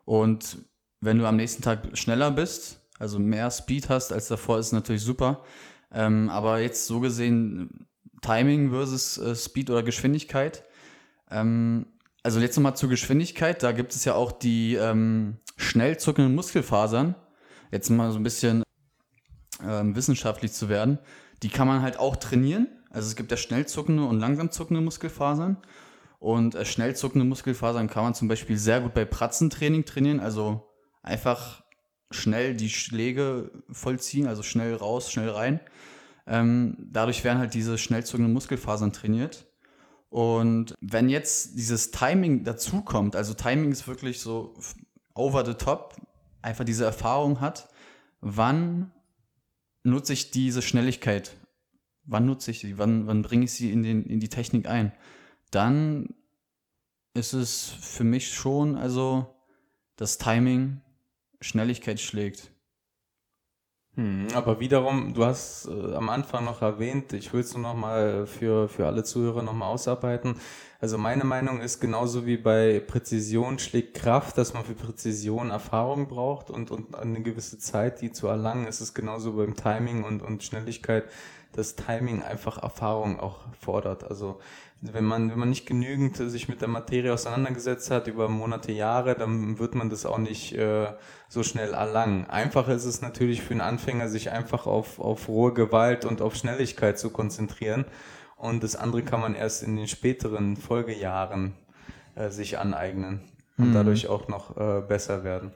und 0.06 0.60
wenn 1.02 1.20
du 1.20 1.26
am 1.26 1.36
nächsten 1.36 1.62
Tag 1.62 1.98
schneller 1.98 2.32
bist, 2.32 2.80
also 3.00 3.20
mehr 3.20 3.52
Speed 3.52 3.90
hast 3.90 4.12
als 4.12 4.28
davor, 4.28 4.60
ist 4.60 4.72
natürlich 4.72 5.04
super. 5.04 5.44
Ähm, 5.92 6.30
aber 6.30 6.60
jetzt 6.60 6.88
so 6.88 7.00
gesehen, 7.00 7.88
Timing 8.22 8.72
versus 8.72 9.18
äh, 9.18 9.36
Speed 9.36 9.70
oder 9.70 9.84
Geschwindigkeit. 9.84 10.64
Ähm, 11.30 11.86
also 12.24 12.40
jetzt 12.40 12.58
nochmal 12.58 12.76
zur 12.76 12.90
Geschwindigkeit. 12.90 13.64
Da 13.64 13.72
gibt 13.72 13.96
es 13.96 14.06
ja 14.06 14.16
auch 14.16 14.32
die 14.32 14.76
ähm, 14.76 15.38
schnell 15.56 15.98
zuckenden 15.98 16.36
Muskelfasern. 16.36 17.16
Jetzt 17.72 17.90
mal 17.90 18.12
so 18.12 18.20
ein 18.20 18.24
bisschen 18.24 18.64
ähm, 19.64 19.96
wissenschaftlich 19.96 20.52
zu 20.52 20.70
werden. 20.70 21.00
Die 21.44 21.50
kann 21.50 21.68
man 21.68 21.82
halt 21.82 22.00
auch 22.00 22.16
trainieren. 22.16 22.68
Also 22.90 23.08
es 23.08 23.16
gibt 23.16 23.32
ja 23.32 23.38
schnell 23.38 23.66
zuckende 23.68 24.04
und 24.04 24.20
langsam 24.20 24.52
zuckende 24.52 24.82
Muskelfasern. 24.82 25.58
Und 26.20 26.56
äh, 26.56 26.66
schnell 26.66 26.96
zuckende 26.96 27.26
Muskelfasern 27.26 27.90
kann 27.90 28.04
man 28.04 28.14
zum 28.14 28.28
Beispiel 28.28 28.58
sehr 28.58 28.82
gut 28.82 28.94
bei 28.94 29.06
Pratzentraining 29.06 29.86
trainieren. 29.86 30.20
Also 30.20 30.68
einfach 31.04 31.64
schnell 32.12 32.56
die 32.56 32.70
Schläge 32.70 33.52
vollziehen, 33.70 34.28
also 34.28 34.44
schnell 34.44 34.74
raus, 34.76 35.12
schnell 35.12 35.30
rein. 35.30 35.60
Ähm, 36.26 36.76
dadurch 36.92 37.24
werden 37.24 37.40
halt 37.40 37.54
diese 37.54 37.78
schnell 37.78 38.04
zuckenden 38.06 38.34
Muskelfasern 38.34 38.94
trainiert. 38.94 39.47
Und 40.10 40.76
wenn 40.80 41.10
jetzt 41.10 41.58
dieses 41.58 41.92
Timing 41.92 42.44
dazukommt, 42.44 43.16
also 43.16 43.34
Timing 43.34 43.72
ist 43.72 43.88
wirklich 43.88 44.20
so 44.20 44.58
over 45.14 45.46
the 45.46 45.54
top, 45.54 45.96
einfach 46.42 46.64
diese 46.64 46.86
Erfahrung 46.86 47.42
hat, 47.42 47.70
wann 48.22 48.92
nutze 49.84 50.14
ich 50.14 50.32
diese 50.32 50.62
Schnelligkeit? 50.62 51.36
Wann 52.04 52.26
nutze 52.26 52.52
ich 52.52 52.60
sie? 52.60 52.78
Wann, 52.78 53.08
wann 53.08 53.22
bringe 53.22 53.46
ich 53.46 53.54
sie 53.54 53.72
in, 53.72 53.84
den, 53.84 54.06
in 54.06 54.20
die 54.20 54.30
Technik 54.30 54.68
ein? 54.68 54.94
Dann 55.52 56.16
ist 57.14 57.34
es 57.34 57.66
für 57.66 58.04
mich 58.04 58.34
schon, 58.34 58.76
also 58.76 59.36
das 59.98 60.18
Timing 60.18 60.82
Schnelligkeit 61.42 62.00
schlägt. 62.00 62.52
Hm, 63.98 64.28
aber 64.36 64.60
wiederum, 64.60 65.16
du 65.16 65.26
hast 65.26 65.68
äh, 65.68 65.96
am 65.96 66.10
Anfang 66.10 66.46
noch 66.46 66.62
erwähnt, 66.62 67.14
ich 67.14 67.34
will 67.34 67.42
es 67.42 67.56
nur 67.56 67.64
noch 67.64 67.74
mal 67.74 68.28
für, 68.28 68.70
für 68.70 68.86
alle 68.86 69.04
Zuhörer 69.04 69.42
noch 69.42 69.54
mal 69.54 69.66
ausarbeiten. 69.66 70.36
Also 70.80 71.00
meine 71.00 71.24
Meinung 71.24 71.62
ist 71.62 71.80
genauso 71.80 72.28
wie 72.28 72.38
bei 72.38 72.80
Präzision 72.80 73.58
schlägt 73.58 73.96
Kraft, 73.96 74.38
dass 74.38 74.54
man 74.54 74.64
für 74.64 74.76
Präzision 74.76 75.50
Erfahrung 75.50 76.08
braucht 76.08 76.52
und, 76.52 76.70
und 76.70 76.94
eine 76.96 77.24
gewisse 77.24 77.58
Zeit, 77.58 78.02
die 78.02 78.12
zu 78.12 78.28
erlangen, 78.28 78.68
ist 78.68 78.82
es 78.82 78.94
genauso 78.94 79.34
beim 79.34 79.56
Timing 79.56 80.04
und, 80.04 80.22
und 80.22 80.44
Schnelligkeit, 80.44 81.06
dass 81.54 81.76
Timing 81.76 82.22
einfach 82.22 82.62
Erfahrung 82.62 83.20
auch 83.20 83.40
fordert. 83.60 84.04
Also 84.04 84.40
wenn 84.82 85.06
man, 85.06 85.32
wenn 85.32 85.40
man 85.40 85.50
nicht 85.50 85.66
genügend 85.66 86.18
sich 86.18 86.48
mit 86.48 86.62
der 86.62 86.68
Materie 86.68 87.12
auseinandergesetzt 87.12 87.90
hat 87.90 88.08
über 88.08 88.30
Monate, 88.30 88.72
Jahre, 88.72 89.16
dann 89.16 89.58
wird 89.58 89.74
man 89.74 89.90
das 89.90 90.06
auch 90.06 90.20
nicht 90.20 90.54
äh, 90.54 90.88
so 91.30 91.42
schnell 91.42 91.74
erlangen. 91.74 92.26
Einfacher 92.30 92.76
ist 92.76 92.86
es 92.86 93.02
natürlich 93.02 93.42
für 93.42 93.52
einen 93.52 93.62
Anfänger, 93.62 94.08
sich 94.08 94.32
einfach 94.32 94.68
auf, 94.68 95.00
auf 95.00 95.28
rohe 95.28 95.54
Gewalt 95.54 96.06
und 96.06 96.22
auf 96.22 96.36
Schnelligkeit 96.36 97.00
zu 97.00 97.10
konzentrieren. 97.10 97.86
Und 98.36 98.64
das 98.64 98.76
andere 98.76 99.02
kann 99.02 99.20
man 99.20 99.34
erst 99.34 99.64
in 99.64 99.76
den 99.76 99.88
späteren 99.88 100.58
Folgejahren 100.58 101.56
äh, 102.14 102.30
sich 102.30 102.60
aneignen 102.60 103.22
und 103.58 103.70
mhm. 103.70 103.74
dadurch 103.74 104.08
auch 104.08 104.28
noch 104.28 104.58
äh, 104.58 104.82
besser 104.82 105.24
werden. 105.24 105.54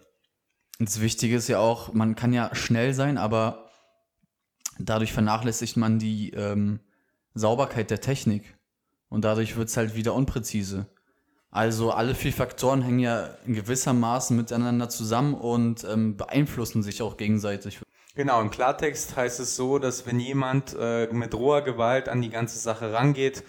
Das 0.80 1.00
Wichtige 1.00 1.36
ist 1.36 1.48
ja 1.48 1.60
auch, 1.60 1.94
man 1.94 2.16
kann 2.16 2.34
ja 2.34 2.56
schnell 2.56 2.96
sein, 2.96 3.20
aber 3.20 3.70
dadurch 4.80 5.14
vernachlässigt 5.14 5.78
man 5.78 6.00
die 6.00 6.32
ähm, 6.32 6.80
Sauberkeit 7.36 7.92
der 7.92 8.02
Technik. 8.02 8.58
Und 9.12 9.26
dadurch 9.26 9.58
wird 9.58 9.68
es 9.68 9.76
halt 9.76 9.94
wieder 9.96 10.14
unpräzise. 10.14 10.88
Also 11.52 11.92
alle 11.92 12.16
vier 12.16 12.32
Faktoren 12.32 12.82
hängen 12.82 13.00
ja 13.00 13.26
in 13.46 13.54
gewissermaßen 13.54 14.38
miteinander 14.38 14.88
zusammen 14.88 15.34
und 15.34 15.84
ähm, 15.84 16.16
beeinflussen 16.16 16.82
sich 16.82 17.02
auch 17.02 17.18
gegenseitig. 17.18 17.82
Genau, 18.16 18.40
im 18.40 18.50
Klartext 18.50 19.18
heißt 19.18 19.42
es 19.42 19.58
so, 19.58 19.80
dass 19.80 20.06
wenn 20.06 20.22
jemand 20.22 20.78
äh, 20.80 21.08
mit 21.12 21.36
roher 21.36 21.62
Gewalt 21.62 22.08
an 22.08 22.22
die 22.22 22.30
ganze 22.30 22.58
Sache 22.58 22.94
rangeht 22.94 23.44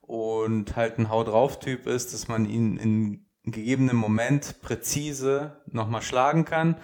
und 0.00 0.74
halt 0.74 0.98
ein 0.98 1.10
Hau 1.10 1.22
drauf 1.22 1.60
Typ 1.60 1.86
ist, 1.86 2.12
dass 2.12 2.26
man 2.26 2.44
ihn 2.44 2.76
in 2.76 3.26
gegebenem 3.44 3.96
Moment 3.96 4.60
präzise 4.62 5.62
nochmal 5.70 6.02
schlagen 6.02 6.44
kann 6.44 6.76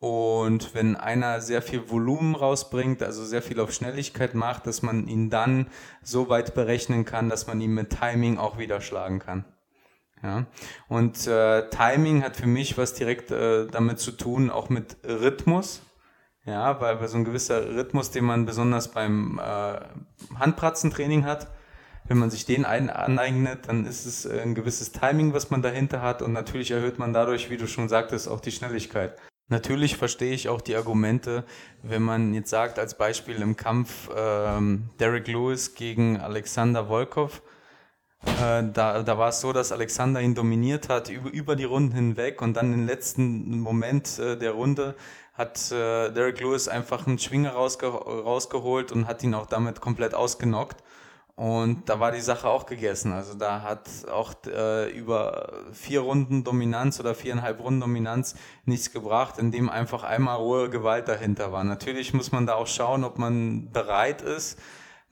Und 0.00 0.74
wenn 0.74 0.94
einer 0.94 1.40
sehr 1.40 1.60
viel 1.60 1.90
Volumen 1.90 2.36
rausbringt, 2.36 3.02
also 3.02 3.24
sehr 3.24 3.42
viel 3.42 3.58
auf 3.58 3.72
Schnelligkeit 3.72 4.34
macht, 4.34 4.66
dass 4.66 4.82
man 4.82 5.08
ihn 5.08 5.28
dann 5.28 5.66
so 6.02 6.28
weit 6.28 6.54
berechnen 6.54 7.04
kann, 7.04 7.28
dass 7.28 7.48
man 7.48 7.60
ihn 7.60 7.74
mit 7.74 7.90
Timing 7.90 8.38
auch 8.38 8.58
wieder 8.58 8.80
schlagen 8.80 9.18
kann. 9.18 9.44
Ja. 10.22 10.46
Und 10.88 11.26
äh, 11.26 11.68
Timing 11.70 12.22
hat 12.22 12.36
für 12.36 12.46
mich 12.46 12.78
was 12.78 12.94
direkt 12.94 13.30
äh, 13.30 13.66
damit 13.66 13.98
zu 13.98 14.12
tun, 14.12 14.50
auch 14.50 14.68
mit 14.68 14.96
Rhythmus. 15.04 15.82
Ja, 16.44 16.80
weil, 16.80 17.00
weil 17.00 17.08
so 17.08 17.18
ein 17.18 17.24
gewisser 17.24 17.68
Rhythmus, 17.74 18.10
den 18.10 18.24
man 18.24 18.46
besonders 18.46 18.92
beim 18.92 19.38
äh, 19.38 19.80
Handpratzentraining 20.38 21.26
hat, 21.26 21.48
wenn 22.06 22.18
man 22.18 22.30
sich 22.30 22.46
den 22.46 22.64
ein, 22.64 22.88
aneignet, 22.88 23.68
dann 23.68 23.84
ist 23.84 24.06
es 24.06 24.26
ein 24.26 24.54
gewisses 24.54 24.92
Timing, 24.92 25.34
was 25.34 25.50
man 25.50 25.60
dahinter 25.60 26.00
hat 26.00 26.22
und 26.22 26.32
natürlich 26.32 26.70
erhöht 26.70 26.98
man 26.98 27.12
dadurch, 27.12 27.50
wie 27.50 27.58
du 27.58 27.66
schon 27.66 27.88
sagtest, 27.88 28.28
auch 28.28 28.40
die 28.40 28.52
Schnelligkeit. 28.52 29.16
Natürlich 29.50 29.96
verstehe 29.96 30.34
ich 30.34 30.48
auch 30.48 30.60
die 30.60 30.76
Argumente, 30.76 31.44
wenn 31.82 32.02
man 32.02 32.34
jetzt 32.34 32.50
sagt, 32.50 32.78
als 32.78 32.98
Beispiel 32.98 33.36
im 33.36 33.56
Kampf 33.56 34.10
ähm, 34.14 34.90
Derek 35.00 35.26
Lewis 35.26 35.74
gegen 35.74 36.20
Alexander 36.20 36.88
Volkov, 36.88 37.40
äh, 38.24 38.64
da, 38.72 39.02
da 39.02 39.18
war 39.18 39.30
es 39.30 39.40
so, 39.40 39.52
dass 39.52 39.72
Alexander 39.72 40.20
ihn 40.20 40.34
dominiert 40.34 40.88
hat 40.88 41.08
über, 41.08 41.30
über 41.30 41.56
die 41.56 41.64
Runden 41.64 41.94
hinweg 41.94 42.42
und 42.42 42.54
dann 42.58 42.74
im 42.74 42.86
letzten 42.86 43.60
Moment 43.60 44.18
äh, 44.18 44.36
der 44.36 44.52
Runde 44.52 44.94
hat 45.32 45.70
äh, 45.70 46.10
Derek 46.10 46.40
Lewis 46.40 46.68
einfach 46.68 47.06
einen 47.06 47.18
Schwinger 47.18 47.52
rausge 47.52 47.86
rausgeholt 47.86 48.90
und 48.92 49.06
hat 49.06 49.22
ihn 49.22 49.34
auch 49.34 49.46
damit 49.46 49.80
komplett 49.80 50.14
ausgenockt. 50.14 50.82
Und 51.38 51.88
da 51.88 52.00
war 52.00 52.10
die 52.10 52.20
Sache 52.20 52.48
auch 52.48 52.66
gegessen. 52.66 53.12
Also 53.12 53.34
da 53.34 53.62
hat 53.62 53.88
auch 54.10 54.34
äh, 54.48 54.90
über 54.90 55.52
vier 55.72 56.00
Runden 56.00 56.42
Dominanz 56.42 56.98
oder 56.98 57.14
viereinhalb 57.14 57.60
Runden 57.60 57.78
Dominanz 57.78 58.34
nichts 58.64 58.90
gebracht, 58.90 59.38
indem 59.38 59.70
einfach 59.70 60.02
einmal 60.02 60.38
rohe 60.38 60.68
Gewalt 60.68 61.06
dahinter 61.06 61.52
war. 61.52 61.62
Natürlich 61.62 62.12
muss 62.12 62.32
man 62.32 62.44
da 62.44 62.54
auch 62.54 62.66
schauen, 62.66 63.04
ob 63.04 63.18
man 63.18 63.70
bereit 63.70 64.20
ist, 64.20 64.58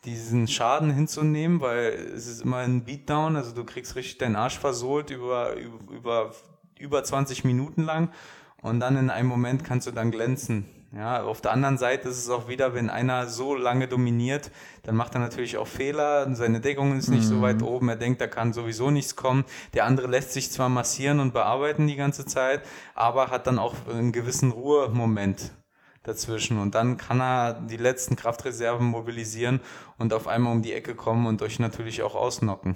diesen 0.04 0.48
Schaden 0.48 0.90
hinzunehmen, 0.90 1.60
weil 1.60 1.92
es 1.92 2.26
ist 2.26 2.42
immer 2.42 2.56
ein 2.56 2.84
Beatdown, 2.84 3.36
also 3.36 3.54
du 3.54 3.62
kriegst 3.62 3.94
richtig 3.94 4.18
deinen 4.18 4.34
Arsch 4.34 4.58
versohlt 4.58 5.10
über, 5.10 5.54
über, 5.54 6.32
über 6.76 7.04
20 7.04 7.44
Minuten 7.44 7.84
lang 7.84 8.10
und 8.62 8.80
dann 8.80 8.96
in 8.96 9.10
einem 9.10 9.28
Moment 9.28 9.62
kannst 9.62 9.86
du 9.86 9.92
dann 9.92 10.10
glänzen. 10.10 10.66
Ja, 10.96 11.24
auf 11.24 11.42
der 11.42 11.52
anderen 11.52 11.76
Seite 11.76 12.08
ist 12.08 12.16
es 12.16 12.30
auch 12.30 12.48
wieder, 12.48 12.72
wenn 12.72 12.88
einer 12.88 13.26
so 13.26 13.54
lange 13.54 13.86
dominiert, 13.86 14.50
dann 14.82 14.96
macht 14.96 15.14
er 15.14 15.20
natürlich 15.20 15.58
auch 15.58 15.66
Fehler. 15.66 16.34
Seine 16.34 16.60
Deckung 16.60 16.96
ist 16.96 17.08
nicht 17.08 17.24
mhm. 17.24 17.28
so 17.28 17.42
weit 17.42 17.62
oben. 17.62 17.90
Er 17.90 17.96
denkt, 17.96 18.22
da 18.22 18.26
kann 18.26 18.54
sowieso 18.54 18.90
nichts 18.90 19.14
kommen. 19.14 19.44
Der 19.74 19.84
andere 19.84 20.06
lässt 20.06 20.32
sich 20.32 20.50
zwar 20.50 20.70
massieren 20.70 21.20
und 21.20 21.34
bearbeiten 21.34 21.86
die 21.86 21.96
ganze 21.96 22.24
Zeit, 22.24 22.62
aber 22.94 23.30
hat 23.30 23.46
dann 23.46 23.58
auch 23.58 23.74
einen 23.90 24.10
gewissen 24.10 24.52
Ruhemoment 24.52 25.52
dazwischen. 26.02 26.58
Und 26.58 26.74
dann 26.74 26.96
kann 26.96 27.20
er 27.20 27.52
die 27.52 27.76
letzten 27.76 28.16
Kraftreserven 28.16 28.86
mobilisieren 28.86 29.60
und 29.98 30.14
auf 30.14 30.26
einmal 30.26 30.52
um 30.52 30.62
die 30.62 30.72
Ecke 30.72 30.94
kommen 30.94 31.26
und 31.26 31.42
euch 31.42 31.58
natürlich 31.58 32.02
auch 32.02 32.14
ausnocken. 32.14 32.74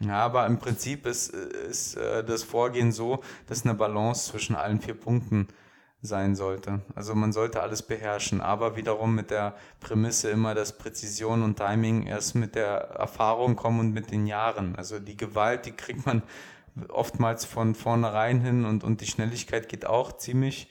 Ja, 0.00 0.18
aber 0.18 0.44
im 0.44 0.58
Prinzip 0.58 1.06
ist, 1.06 1.30
ist 1.30 1.96
äh, 1.96 2.22
das 2.22 2.42
Vorgehen 2.42 2.92
so, 2.92 3.20
dass 3.46 3.64
eine 3.64 3.74
Balance 3.74 4.30
zwischen 4.30 4.54
allen 4.56 4.80
vier 4.80 4.94
Punkten 4.94 5.48
sein 6.00 6.36
sollte. 6.36 6.80
Also 6.94 7.14
man 7.14 7.32
sollte 7.32 7.60
alles 7.60 7.82
beherrschen, 7.82 8.40
aber 8.40 8.76
wiederum 8.76 9.14
mit 9.14 9.30
der 9.30 9.54
Prämisse 9.80 10.30
immer, 10.30 10.54
dass 10.54 10.78
Präzision 10.78 11.42
und 11.42 11.56
Timing 11.56 12.06
erst 12.06 12.34
mit 12.34 12.54
der 12.54 12.76
Erfahrung 12.76 13.56
kommen 13.56 13.80
und 13.80 13.92
mit 13.92 14.10
den 14.12 14.26
Jahren. 14.26 14.76
Also 14.76 15.00
die 15.00 15.16
Gewalt, 15.16 15.66
die 15.66 15.72
kriegt 15.72 16.06
man 16.06 16.22
oftmals 16.88 17.44
von 17.44 17.74
vornherein 17.74 18.40
hin 18.40 18.64
und, 18.64 18.84
und 18.84 19.00
die 19.00 19.06
Schnelligkeit 19.06 19.68
geht 19.68 19.86
auch 19.86 20.16
ziemlich 20.16 20.70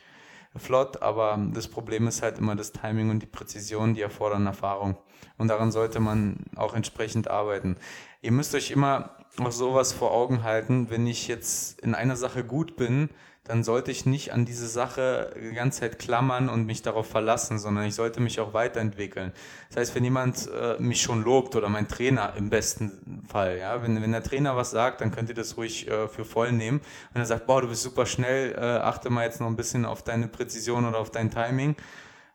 flott, 0.55 1.01
aber 1.01 1.37
das 1.53 1.67
Problem 1.67 2.07
ist 2.07 2.21
halt 2.21 2.37
immer 2.37 2.55
das 2.55 2.71
Timing 2.71 3.09
und 3.09 3.19
die 3.21 3.27
Präzision, 3.27 3.93
die 3.93 4.01
erfordern 4.01 4.45
Erfahrung. 4.45 4.97
Und 5.37 5.49
daran 5.49 5.71
sollte 5.71 5.99
man 5.99 6.37
auch 6.55 6.73
entsprechend 6.73 7.29
arbeiten. 7.29 7.75
Ihr 8.21 8.31
müsst 8.31 8.55
euch 8.55 8.71
immer 8.71 9.17
auch 9.39 9.51
sowas 9.51 9.93
vor 9.93 10.11
Augen 10.11 10.43
halten, 10.43 10.89
wenn 10.89 11.05
ich 11.05 11.27
jetzt 11.27 11.79
in 11.81 11.93
einer 11.93 12.15
Sache 12.15 12.43
gut 12.43 12.75
bin, 12.75 13.09
dann 13.47 13.63
sollte 13.63 13.91
ich 13.91 14.05
nicht 14.05 14.33
an 14.33 14.45
diese 14.45 14.67
Sache 14.67 15.33
die 15.35 15.53
ganze 15.53 15.81
Zeit 15.81 15.99
klammern 15.99 16.49
und 16.49 16.65
mich 16.65 16.81
darauf 16.81 17.07
verlassen, 17.07 17.59
sondern 17.59 17.85
ich 17.85 17.95
sollte 17.95 18.19
mich 18.19 18.39
auch 18.39 18.53
weiterentwickeln. 18.53 19.31
Das 19.69 19.77
heißt, 19.77 19.95
wenn 19.95 20.03
jemand 20.03 20.49
äh, 20.51 20.75
mich 20.79 21.01
schon 21.01 21.23
lobt 21.23 21.55
oder 21.55 21.69
mein 21.69 21.87
Trainer 21.87 22.33
im 22.35 22.49
besten 22.49 23.23
Fall, 23.29 23.57
ja, 23.57 23.81
wenn, 23.81 24.01
wenn 24.01 24.11
der 24.11 24.23
Trainer 24.23 24.55
was 24.55 24.71
sagt, 24.71 25.01
dann 25.01 25.11
könnt 25.11 25.29
ihr 25.29 25.35
das 25.35 25.55
ruhig 25.55 25.87
äh, 25.87 26.07
für 26.07 26.25
voll 26.25 26.51
nehmen. 26.51 26.81
Wenn 27.13 27.21
er 27.21 27.25
sagt, 27.25 27.47
boah, 27.47 27.61
du 27.61 27.69
bist 27.69 27.83
super 27.83 28.05
schnell, 28.05 28.53
äh, 28.53 28.59
achte 28.59 29.09
mal 29.09 29.23
jetzt 29.23 29.39
noch 29.39 29.47
ein 29.47 29.55
bisschen 29.55 29.85
auf 29.85 30.03
deine 30.03 30.27
Präzision 30.27 30.85
oder 30.85 30.99
auf 30.99 31.11
dein 31.11 31.31
Timing, 31.31 31.75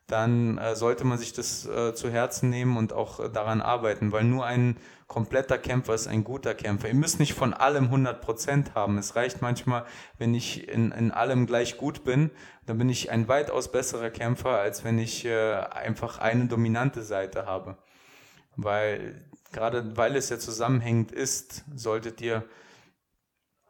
dann 0.07 0.59
äh, 0.59 0.77
sollte 0.77 1.05
man 1.05 1.19
sich 1.19 1.33
das 1.33 1.67
äh, 1.67 1.95
zu 1.95 2.11
Herzen 2.11 2.51
nehmen 2.51 2.77
und 2.77 2.93
auch 2.93 3.21
äh, 3.21 3.31
daran 3.31 3.61
arbeiten, 3.61 4.13
weil 4.13 4.25
nur 4.25 4.45
ein 4.45 4.77
kompletter 5.07 5.59
Kämpfer 5.59 5.95
ist 5.95 6.07
ein 6.07 6.25
guter 6.25 6.55
Kämpfer. 6.55 6.89
Ihr 6.89 6.95
müsst 6.95 7.21
nicht 7.21 7.35
von 7.35 7.53
allem 7.55 7.93
100% 7.93 8.75
haben. 8.75 8.99
Es 8.99 9.15
reicht 9.15 9.43
manchmal, 9.43 9.85
wenn 10.19 10.35
ich 10.35 10.69
in, 10.69 10.91
in 10.93 11.11
allem 11.11 11.47
gleich 11.47 11.77
gut 11.77 12.05
bin, 12.05 12.31
dann 12.67 12.79
bin 12.79 12.89
ich 12.89 13.11
ein 13.11 13.29
weitaus 13.29 13.71
besserer 13.71 14.11
Kämpfer, 14.11 14.59
als 14.59 14.85
wenn 14.85 14.99
ich 14.99 15.25
äh, 15.25 15.55
einfach 15.55 16.19
eine 16.19 16.47
dominante 16.47 17.03
Seite 17.03 17.47
habe. 17.47 17.77
Weil, 18.57 19.23
gerade 19.53 19.97
weil 19.97 20.17
es 20.17 20.29
ja 20.31 20.39
zusammenhängend 20.39 21.13
ist, 21.13 21.65
solltet 21.75 22.21
ihr 22.21 22.45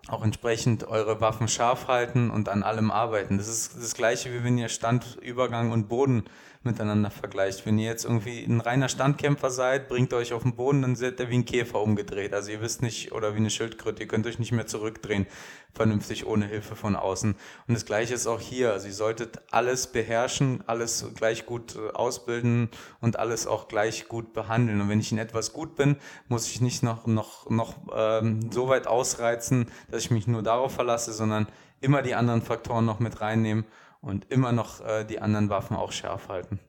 auch 0.08 0.24
entsprechend 0.24 0.84
eure 0.88 1.20
Waffen 1.20 1.48
scharf 1.48 1.86
halten 1.88 2.30
und 2.30 2.48
an 2.48 2.62
allem 2.62 2.90
arbeiten. 2.90 3.38
Das 3.38 3.48
ist 3.48 3.76
das 3.76 3.94
gleiche, 3.94 4.32
wie 4.32 4.42
wenn 4.42 4.58
ihr 4.58 4.68
Stand, 4.68 5.16
Übergang 5.22 5.70
und 5.70 5.88
Boden 5.88 6.24
miteinander 6.64 7.10
vergleicht. 7.10 7.66
Wenn 7.66 7.78
ihr 7.78 7.88
jetzt 7.88 8.04
irgendwie 8.04 8.44
ein 8.44 8.60
reiner 8.60 8.88
Standkämpfer 8.88 9.50
seid, 9.50 9.88
bringt 9.88 10.12
euch 10.14 10.32
auf 10.32 10.42
den 10.42 10.54
Boden, 10.54 10.82
dann 10.82 10.96
seid 10.96 11.18
ihr 11.20 11.28
wie 11.30 11.38
ein 11.38 11.44
Käfer 11.44 11.80
umgedreht. 11.80 12.32
Also 12.34 12.50
ihr 12.50 12.60
wisst 12.60 12.82
nicht, 12.82 13.12
oder 13.12 13.34
wie 13.34 13.38
eine 13.38 13.50
Schildkröte, 13.50 14.02
ihr 14.02 14.08
könnt 14.08 14.26
euch 14.26 14.38
nicht 14.38 14.52
mehr 14.52 14.66
zurückdrehen, 14.66 15.26
vernünftig 15.72 16.26
ohne 16.26 16.46
Hilfe 16.46 16.76
von 16.76 16.96
außen. 16.96 17.34
Und 17.66 17.74
das 17.74 17.84
gleiche 17.84 18.14
ist 18.14 18.26
auch 18.26 18.40
hier. 18.40 18.72
Also 18.72 18.86
ihr 18.86 18.94
solltet 18.94 19.40
alles 19.50 19.86
beherrschen, 19.86 20.62
alles 20.66 21.06
gleich 21.14 21.46
gut 21.46 21.76
äh, 21.76 21.92
ausbilden 21.92 22.70
und 23.00 23.18
alles 23.18 23.46
auch 23.46 23.68
gleich 23.68 24.08
gut 24.08 24.32
behandeln. 24.32 24.80
Und 24.80 24.88
wenn 24.88 25.00
ich 25.00 25.12
in 25.12 25.18
etwas 25.18 25.52
gut 25.52 25.76
bin, 25.76 25.96
muss 26.28 26.48
ich 26.48 26.60
nicht 26.60 26.82
noch, 26.82 27.06
noch, 27.06 27.50
noch 27.50 27.76
ähm, 27.94 28.52
so 28.52 28.68
weit 28.68 28.86
ausreizen, 28.86 29.66
dass 29.90 30.04
ich 30.04 30.10
mich 30.10 30.26
nur 30.26 30.42
darauf 30.42 30.72
verlasse, 30.72 31.12
sondern 31.12 31.48
immer 31.80 32.02
die 32.02 32.14
anderen 32.14 32.42
Faktoren 32.42 32.84
noch 32.84 33.00
mit 33.00 33.20
reinnehmen 33.20 33.64
und 34.02 34.30
immer 34.30 34.52
noch 34.52 34.80
äh, 34.84 35.04
die 35.04 35.20
anderen 35.20 35.48
Waffen 35.48 35.76
auch 35.76 35.92
scharf 35.92 36.28
halten. 36.28 36.60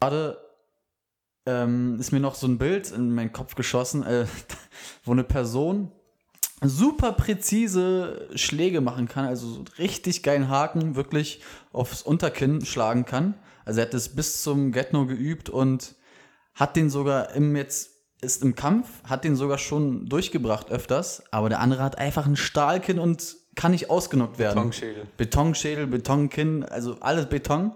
Gerade 0.00 0.38
ähm, 1.46 1.98
ist 1.98 2.12
mir 2.12 2.20
noch 2.20 2.34
so 2.34 2.46
ein 2.46 2.58
Bild 2.58 2.92
in 2.92 3.14
meinen 3.14 3.32
Kopf 3.32 3.54
geschossen, 3.56 4.04
äh, 4.04 4.26
wo 5.04 5.12
eine 5.12 5.24
Person 5.24 5.90
super 6.62 7.12
präzise 7.12 8.28
Schläge 8.34 8.80
machen 8.80 9.08
kann, 9.08 9.26
also 9.26 9.46
so 9.46 9.64
richtig 9.78 10.22
geilen 10.22 10.48
Haken 10.48 10.94
wirklich 10.94 11.42
aufs 11.72 12.02
Unterkinn 12.02 12.64
schlagen 12.64 13.04
kann. 13.04 13.34
Also 13.64 13.80
er 13.80 13.86
hat 13.86 13.94
es 13.94 14.14
bis 14.14 14.42
zum 14.42 14.72
Getno 14.72 15.06
geübt 15.06 15.48
und 15.50 15.96
hat 16.54 16.76
den 16.76 16.88
sogar 16.88 17.32
im 17.32 17.56
jetzt 17.56 17.90
ist 18.22 18.42
im 18.42 18.54
Kampf, 18.54 19.02
hat 19.04 19.24
den 19.24 19.36
sogar 19.36 19.58
schon 19.58 20.06
durchgebracht 20.06 20.70
öfters, 20.70 21.22
aber 21.30 21.50
der 21.50 21.60
andere 21.60 21.82
hat 21.82 21.98
einfach 21.98 22.26
ein 22.26 22.36
Stahlkinn 22.36 22.98
und 22.98 23.36
kann 23.56 23.72
nicht 23.72 23.90
ausgenockt 23.90 24.38
werden. 24.38 24.56
Betonschädel. 24.56 25.06
Betonschädel, 25.16 25.86
Betonkinn, 25.86 26.62
also 26.64 26.98
alles 27.00 27.28
Beton. 27.28 27.72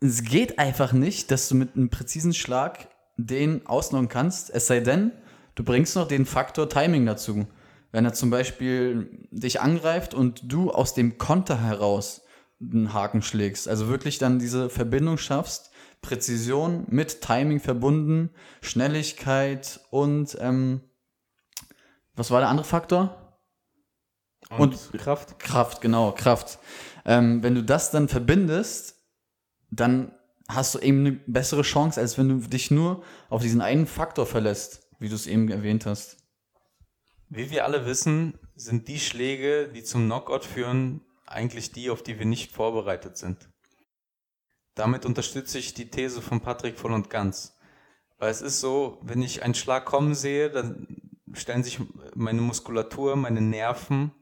Es 0.00 0.22
geht 0.22 0.58
einfach 0.58 0.92
nicht, 0.92 1.30
dass 1.30 1.48
du 1.48 1.54
mit 1.54 1.74
einem 1.74 1.88
präzisen 1.88 2.34
Schlag 2.34 2.88
den 3.16 3.66
ausnocken 3.66 4.08
kannst, 4.08 4.50
es 4.50 4.68
sei 4.68 4.80
denn, 4.80 5.12
du 5.56 5.64
bringst 5.64 5.96
noch 5.96 6.06
den 6.06 6.24
Faktor 6.24 6.68
Timing 6.68 7.04
dazu. 7.04 7.46
Wenn 7.90 8.04
er 8.04 8.12
zum 8.12 8.30
Beispiel 8.30 9.26
dich 9.30 9.60
angreift 9.60 10.14
und 10.14 10.52
du 10.52 10.70
aus 10.70 10.94
dem 10.94 11.18
Konter 11.18 11.60
heraus 11.60 12.22
einen 12.60 12.92
Haken 12.92 13.22
schlägst, 13.22 13.66
also 13.66 13.88
wirklich 13.88 14.18
dann 14.18 14.38
diese 14.38 14.70
Verbindung 14.70 15.18
schaffst, 15.18 15.70
Präzision 16.00 16.84
mit 16.88 17.22
Timing 17.22 17.60
verbunden, 17.60 18.30
Schnelligkeit 18.60 19.80
und 19.90 20.36
ähm, 20.40 20.82
was 22.14 22.30
war 22.30 22.40
der 22.40 22.50
andere 22.50 22.66
Faktor? 22.66 23.27
Und, 24.50 24.74
und 24.92 24.92
Kraft. 24.98 25.38
Kraft, 25.38 25.80
genau, 25.80 26.12
Kraft. 26.12 26.58
Ähm, 27.04 27.42
wenn 27.42 27.54
du 27.54 27.62
das 27.62 27.90
dann 27.90 28.08
verbindest, 28.08 28.96
dann 29.70 30.12
hast 30.48 30.74
du 30.74 30.78
eben 30.78 31.00
eine 31.00 31.12
bessere 31.12 31.62
Chance, 31.62 32.00
als 32.00 32.16
wenn 32.16 32.28
du 32.28 32.48
dich 32.48 32.70
nur 32.70 33.02
auf 33.28 33.42
diesen 33.42 33.60
einen 33.60 33.86
Faktor 33.86 34.26
verlässt, 34.26 34.88
wie 34.98 35.08
du 35.08 35.14
es 35.14 35.26
eben 35.26 35.50
erwähnt 35.50 35.86
hast. 35.86 36.16
Wie 37.28 37.50
wir 37.50 37.64
alle 37.64 37.84
wissen, 37.84 38.38
sind 38.56 38.88
die 38.88 39.00
Schläge, 39.00 39.68
die 39.68 39.84
zum 39.84 40.06
Knockout 40.06 40.44
führen, 40.44 41.02
eigentlich 41.26 41.72
die, 41.72 41.90
auf 41.90 42.02
die 42.02 42.18
wir 42.18 42.24
nicht 42.24 42.52
vorbereitet 42.52 43.18
sind. 43.18 43.50
Damit 44.74 45.04
unterstütze 45.04 45.58
ich 45.58 45.74
die 45.74 45.90
These 45.90 46.22
von 46.22 46.40
Patrick 46.40 46.78
voll 46.78 46.92
und 46.92 47.10
ganz. 47.10 47.58
Weil 48.18 48.30
es 48.30 48.40
ist 48.40 48.60
so, 48.60 48.98
wenn 49.02 49.20
ich 49.20 49.42
einen 49.42 49.54
Schlag 49.54 49.84
kommen 49.84 50.14
sehe, 50.14 50.50
dann 50.50 50.86
stellen 51.34 51.62
sich 51.62 51.80
meine 52.14 52.40
Muskulatur, 52.40 53.16
meine 53.16 53.42
Nerven 53.42 54.12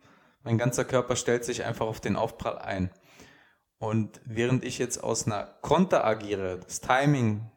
mein 0.47 0.59
ganzer 0.59 0.85
Körper 0.85 1.17
stellt 1.17 1.45
sich 1.45 1.65
einfach 1.65 1.87
auf 1.87 2.00
den 2.00 2.17
Aufprall 2.17 2.59
ein. 2.59 2.91
Und 3.79 4.21
während 4.25 4.65
ich 4.65 4.79
jetzt 4.79 5.03
aus 5.03 5.26
einer 5.26 5.45
Konter 5.61 6.07
agiere, 6.07 6.61
das 6.65 6.81
Timing 6.81 7.50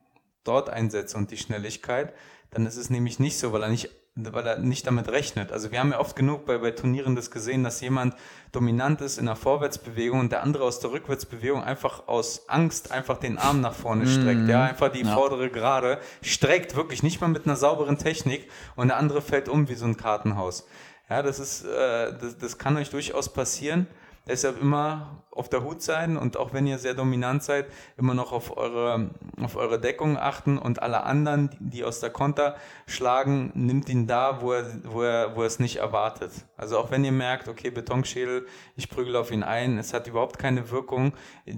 dort 0.44 0.70
einsetze 0.70 1.16
und 1.16 1.32
die 1.32 1.38
Schnelligkeit, 1.38 2.14
dann 2.50 2.66
ist 2.66 2.76
es 2.76 2.90
nämlich 2.90 3.20
nicht 3.20 3.38
so, 3.38 3.54
weil 3.54 3.64
er 3.64 3.70
nicht 3.70 3.90
weil 4.16 4.46
er 4.46 4.60
nicht 4.60 4.86
damit 4.86 5.10
rechnet. 5.10 5.52
Also 5.52 5.72
wir 5.72 5.80
haben 5.80 5.92
ja 5.92 6.00
oft 6.00 6.16
genug 6.16 6.46
bei, 6.46 6.58
bei 6.58 6.72
Turnieren 6.72 7.16
das 7.16 7.32
gesehen, 7.32 7.64
dass 7.64 7.80
jemand 7.80 8.16
dominant 8.52 9.02
ist 9.02 9.18
in 9.18 9.28
der 9.28 9.36
Vorwärtsbewegung 9.36 10.20
und 10.20 10.32
der 10.32 10.44
andere 10.44 10.64
aus 10.64 10.80
der 10.80 10.92
Rückwärtsbewegung 10.92 11.64
einfach 11.64 12.08
aus 12.08 12.50
Angst 12.50 12.92
einfach 12.92 13.18
den 13.18 13.38
Arm 13.38 13.62
nach 13.62 13.74
vorne 13.74 14.08
streckt. 14.08 14.50
Ja, 14.50 14.64
einfach 14.64 14.92
die 14.92 15.04
Ja. 15.04 15.14
vordere 15.14 15.50
Gerade 15.50 16.00
streckt 16.22 16.76
wirklich 16.76 17.04
nicht 17.04 17.22
mal 17.22 17.28
mit 17.28 17.46
einer 17.46 17.56
sauberen 17.56 17.98
Technik 17.98 18.50
und 18.76 18.90
der 18.90 18.98
andere 18.98 19.22
fällt 19.22 19.48
um 19.48 19.70
wie 19.70 19.76
so 19.76 19.86
ein 19.86 19.96
Kartenhaus. 19.96 20.68
Ja, 21.10 21.24
das 21.24 21.40
ist, 21.40 21.66
äh, 21.66 22.14
das, 22.20 22.38
das 22.38 22.58
kann 22.58 22.78
euch 22.78 22.90
durchaus 22.90 23.34
passieren. 23.34 23.88
Deshalb 24.30 24.62
immer 24.62 25.24
auf 25.32 25.48
der 25.48 25.64
Hut 25.64 25.82
sein 25.82 26.18
und 26.18 26.38
auch 26.38 26.54
wenn 26.54 26.68
ihr 26.68 26.78
sehr 26.80 26.94
dominant 26.94 27.44
seid, 27.44 27.68
immer 27.98 28.14
noch 28.14 28.32
auf 28.32 28.58
eure, 28.58 29.10
auf 29.42 29.56
eure 29.56 29.80
Deckung 29.80 30.18
achten 30.18 30.58
und 30.58 30.82
alle 30.82 31.04
anderen, 31.04 31.50
die 31.60 31.84
aus 31.84 32.00
der 32.00 32.10
Konter 32.10 32.56
schlagen, 32.88 33.52
nimmt 33.56 33.90
ihn 33.90 34.06
da, 34.06 34.42
wo 34.42 34.54
er, 34.54 34.66
wo 34.84 35.02
er, 35.02 35.36
wo 35.36 35.42
er 35.42 35.48
es 35.48 35.60
nicht 35.60 35.78
erwartet. 35.78 36.32
Also 36.58 36.78
auch 36.78 36.92
wenn 36.92 37.06
ihr 37.06 37.12
merkt, 37.12 37.48
okay, 37.48 37.70
Betonschädel, 37.70 38.48
ich 38.76 38.90
prügel 38.90 39.16
auf 39.16 39.32
ihn 39.32 39.44
ein, 39.44 39.78
es 39.78 39.94
hat 39.94 40.08
überhaupt 40.08 40.40
keine 40.40 40.72
Wirkung. 40.72 41.14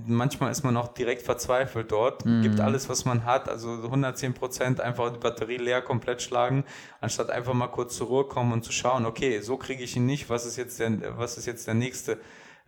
Manchmal 0.06 0.52
ist 0.52 0.64
man 0.64 0.78
auch 0.78 0.90
direkt 0.90 1.24
verzweifelt 1.24 1.92
dort, 1.92 2.24
gibt 2.24 2.60
alles, 2.60 2.88
was 2.88 3.06
man 3.06 3.26
hat, 3.26 3.50
also 3.50 3.70
110 3.72 4.34
Prozent 4.34 4.80
einfach 4.80 5.12
die 5.12 5.20
Batterie 5.20 5.58
leer 5.58 5.82
komplett 5.82 6.22
schlagen, 6.22 6.66
anstatt 7.00 7.32
einfach 7.32 7.54
mal 7.54 7.68
kurz 7.68 7.98
zur 7.98 8.08
Ruhe 8.08 8.26
kommen 8.26 8.54
und 8.54 8.64
zu 8.64 8.72
schauen, 8.72 9.06
okay, 9.06 9.40
so 9.42 9.58
kriege 9.58 9.84
ich 9.84 9.96
ihn 9.96 10.06
nicht, 10.06 10.30
was 10.30 10.46
ist 10.46 10.58
jetzt 10.58 10.80
der, 10.80 11.18
was 11.18 11.38
ist 11.38 11.48
jetzt 11.48 11.66
der 11.68 11.74
nächste 11.74 12.20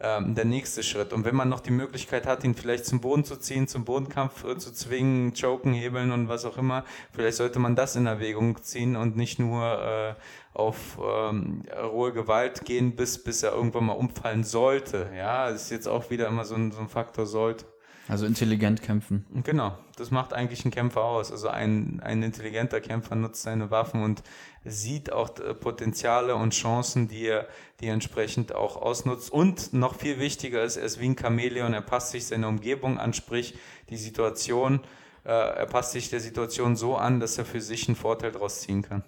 ähm, 0.03 0.36
der 0.36 0.45
nächste 0.45 0.83
Schritt. 0.83 1.13
Und 1.13 1.25
wenn 1.25 1.36
man 1.36 1.50
noch 1.50 1.62
die 1.62 1.72
Möglichkeit 1.72 2.27
hat, 2.27 2.43
ihn 2.43 2.53
vielleicht 2.53 2.86
zum 2.86 3.00
Boden 3.00 3.24
zu 3.24 3.38
ziehen, 3.38 3.67
zum 3.67 3.86
Bodenkampf 3.86 4.43
äh, 4.43 4.57
zu 4.57 4.74
zwingen, 4.74 5.33
choken, 5.33 5.74
hebeln 5.74 6.12
und 6.12 6.27
was 6.27 6.45
auch 6.45 6.57
immer, 6.57 6.83
vielleicht 7.12 7.38
sollte 7.38 7.60
man 7.60 7.75
das 7.75 7.95
in 7.95 8.05
Erwägung 8.05 8.62
ziehen 8.62 8.95
und 8.95 9.15
nicht 9.15 9.39
nur 9.39 9.63
äh, 9.63 10.13
auf 10.53 11.00
ähm, 11.01 11.63
rohe 11.81 12.12
Gewalt 12.13 12.65
gehen, 12.65 12.95
bis, 12.95 13.24
bis 13.24 13.41
er 13.43 13.53
irgendwann 13.53 13.86
mal 13.86 13.93
umfallen 13.93 14.43
sollte. 14.43 15.10
Ja, 15.15 15.50
das 15.50 15.63
ist 15.63 15.72
jetzt 15.72 15.88
auch 15.88 16.10
wieder 16.10 16.27
immer 16.27 16.45
so 16.45 16.55
ein, 16.55 16.72
so 16.72 16.79
ein 16.79 16.89
Faktor 16.89 17.25
sollte. 17.25 17.65
Also 18.10 18.25
intelligent 18.25 18.81
kämpfen. 18.81 19.25
Genau, 19.43 19.77
das 19.95 20.12
macht 20.12 20.33
eigentlich 20.33 20.65
einen 20.65 20.74
Kämpfer 20.74 21.03
aus. 21.03 21.31
Also 21.31 21.48
ein, 21.48 22.01
ein 22.01 22.22
intelligenter 22.22 22.81
Kämpfer 22.81 23.15
nutzt 23.15 23.43
seine 23.43 23.72
Waffen 23.72 24.03
und 24.03 24.24
sieht 24.65 25.13
auch 25.13 25.38
äh, 25.39 25.53
Potenziale 25.53 26.36
und 26.36 26.53
Chancen, 26.53 27.07
die 27.07 27.27
er, 27.27 27.48
die 27.79 27.88
er 27.88 27.93
entsprechend 27.93 28.53
auch 28.53 28.75
ausnutzt. 28.75 29.31
Und 29.31 29.72
noch 29.72 29.95
viel 29.95 30.19
wichtiger 30.19 30.63
ist, 30.63 30.75
er 30.75 30.83
ist 30.83 31.00
wie 31.00 31.07
ein 31.07 31.17
Chamäleon, 31.17 31.74
er 31.74 31.81
passt 31.81 32.12
sich 32.12 32.25
seiner 32.25 32.50
Umgebung 32.50 33.00
an, 33.00 33.13
sprich 33.13 33.57
die 33.89 33.98
Situation, 33.98 34.81
äh, 35.24 35.29
er 35.29 35.65
passt 35.65 35.93
sich 35.93 36.10
der 36.10 36.19
Situation 36.19 36.75
so 36.75 36.98
an, 36.98 37.22
dass 37.22 37.38
er 37.38 37.45
für 37.45 37.62
sich 37.62 37.88
einen 37.88 37.95
Vorteil 37.95 38.33
daraus 38.33 38.62
ziehen 38.62 38.81
kann. 38.81 39.03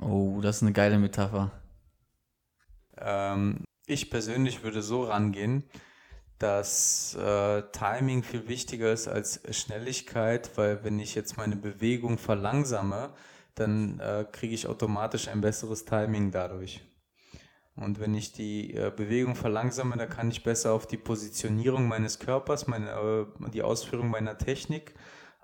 Oh, 0.00 0.40
das 0.40 0.56
ist 0.56 0.62
eine 0.62 0.72
geile 0.72 0.98
Metapher. 0.98 1.50
Ähm, 2.96 3.64
ich 3.86 4.10
persönlich 4.10 4.62
würde 4.62 4.80
so 4.80 5.04
rangehen, 5.04 5.64
dass 6.44 7.14
äh, 7.14 7.62
Timing 7.72 8.22
viel 8.22 8.46
wichtiger 8.48 8.92
ist 8.92 9.08
als 9.08 9.40
Schnelligkeit, 9.50 10.50
weil 10.56 10.84
wenn 10.84 11.00
ich 11.00 11.14
jetzt 11.14 11.38
meine 11.38 11.56
Bewegung 11.56 12.18
verlangsame, 12.18 13.14
dann 13.54 13.98
äh, 13.98 14.26
kriege 14.30 14.54
ich 14.54 14.66
automatisch 14.66 15.28
ein 15.28 15.40
besseres 15.40 15.86
Timing 15.86 16.32
dadurch. 16.32 16.82
Und 17.76 17.98
wenn 17.98 18.14
ich 18.14 18.32
die 18.32 18.74
äh, 18.74 18.92
Bewegung 18.94 19.36
verlangsame, 19.36 19.96
dann 19.96 20.10
kann 20.10 20.30
ich 20.30 20.44
besser 20.44 20.72
auf 20.72 20.86
die 20.86 20.98
Positionierung 20.98 21.88
meines 21.88 22.18
Körpers, 22.18 22.66
meine, 22.66 22.90
äh, 22.90 23.50
die 23.50 23.62
Ausführung 23.62 24.10
meiner 24.10 24.36
Technik 24.36 24.92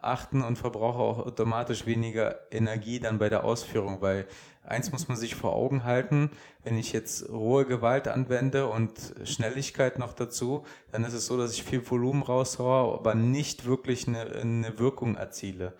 achten 0.02 0.42
und 0.42 0.56
verbrauche 0.56 0.98
auch 0.98 1.18
automatisch 1.18 1.86
weniger 1.86 2.40
Energie 2.50 3.00
dann 3.00 3.18
bei 3.18 3.28
der 3.28 3.44
Ausführung, 3.44 4.00
weil 4.00 4.26
eins 4.64 4.92
muss 4.92 5.08
man 5.08 5.16
sich 5.16 5.34
vor 5.34 5.54
Augen 5.54 5.84
halten, 5.84 6.30
wenn 6.64 6.78
ich 6.78 6.92
jetzt 6.92 7.28
rohe 7.30 7.66
Gewalt 7.66 8.08
anwende 8.08 8.66
und 8.66 8.92
Schnelligkeit 9.24 9.98
noch 9.98 10.12
dazu, 10.12 10.64
dann 10.92 11.04
ist 11.04 11.14
es 11.14 11.26
so, 11.26 11.36
dass 11.36 11.52
ich 11.52 11.64
viel 11.64 11.88
Volumen 11.88 12.22
raushaue, 12.22 12.94
aber 12.94 13.14
nicht 13.14 13.64
wirklich 13.64 14.06
eine, 14.06 14.22
eine 14.22 14.78
Wirkung 14.78 15.16
erziele. 15.16 15.74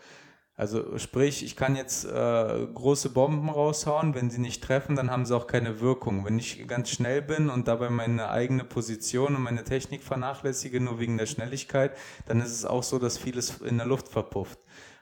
Also 0.61 0.99
sprich, 0.99 1.42
ich 1.42 1.57
kann 1.57 1.75
jetzt 1.75 2.05
äh, 2.05 2.66
große 2.75 3.09
Bomben 3.09 3.49
raushauen, 3.49 4.14
wenn 4.14 4.29
sie 4.29 4.42
nicht 4.42 4.62
treffen, 4.62 4.94
dann 4.94 5.11
haben 5.11 5.25
sie 5.25 5.35
auch 5.35 5.46
keine 5.46 5.81
Wirkung. 5.81 6.27
Wenn 6.27 6.38
ich 6.38 6.68
ganz 6.68 6.90
schnell 6.90 7.23
bin 7.23 7.49
und 7.49 7.66
dabei 7.66 7.88
meine 7.88 8.29
eigene 8.29 8.64
Position 8.64 9.37
und 9.37 9.42
meine 9.42 9.64
Technik 9.64 10.03
vernachlässige, 10.03 10.79
nur 10.79 11.01
wegen 11.01 11.16
der 11.16 11.25
Schnelligkeit, 11.25 11.96
dann 12.27 12.42
ist 12.42 12.53
es 12.53 12.66
auch 12.66 12.83
so, 12.83 12.99
dass 12.99 13.16
vieles 13.16 13.62
in 13.62 13.79
der 13.79 13.87
Luft 13.87 14.09
verpufft. 14.09 14.59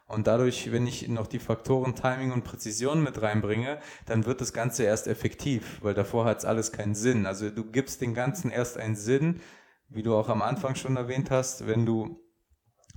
Und 0.06 0.28
dadurch, 0.28 0.70
wenn 0.70 0.86
ich 0.86 1.08
noch 1.08 1.26
die 1.26 1.40
Faktoren 1.40 1.96
Timing 1.96 2.30
und 2.30 2.44
Präzision 2.44 3.02
mit 3.02 3.20
reinbringe, 3.20 3.80
dann 4.06 4.26
wird 4.26 4.40
das 4.40 4.52
Ganze 4.52 4.84
erst 4.84 5.08
effektiv, 5.08 5.80
weil 5.82 5.94
davor 5.94 6.24
hat 6.24 6.38
es 6.38 6.44
alles 6.44 6.70
keinen 6.70 6.94
Sinn. 6.94 7.26
Also 7.26 7.50
du 7.50 7.64
gibst 7.64 8.00
den 8.00 8.14
Ganzen 8.14 8.52
erst 8.52 8.78
einen 8.78 8.94
Sinn, 8.94 9.40
wie 9.88 10.04
du 10.04 10.14
auch 10.14 10.28
am 10.28 10.40
Anfang 10.40 10.76
schon 10.76 10.96
erwähnt 10.96 11.32
hast, 11.32 11.66
wenn 11.66 11.84
du 11.84 12.20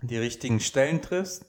die 0.04 0.19
richtigen 0.19 0.60
Stellen 0.60 1.02
triffst 1.02 1.47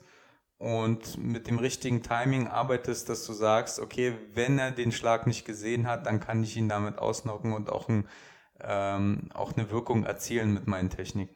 und 0.62 1.18
mit 1.18 1.48
dem 1.48 1.58
richtigen 1.58 2.04
Timing 2.04 2.46
arbeitest, 2.46 3.08
dass 3.08 3.26
du 3.26 3.32
sagst, 3.32 3.80
okay, 3.80 4.16
wenn 4.32 4.60
er 4.60 4.70
den 4.70 4.92
Schlag 4.92 5.26
nicht 5.26 5.44
gesehen 5.44 5.88
hat, 5.88 6.06
dann 6.06 6.20
kann 6.20 6.44
ich 6.44 6.56
ihn 6.56 6.68
damit 6.68 6.98
ausnocken 6.98 7.52
und 7.52 7.68
auch, 7.68 7.88
ein, 7.88 8.06
ähm, 8.60 9.28
auch 9.34 9.56
eine 9.56 9.72
Wirkung 9.72 10.04
erzielen 10.04 10.54
mit 10.54 10.68
meinen 10.68 10.88
Techniken. 10.88 11.34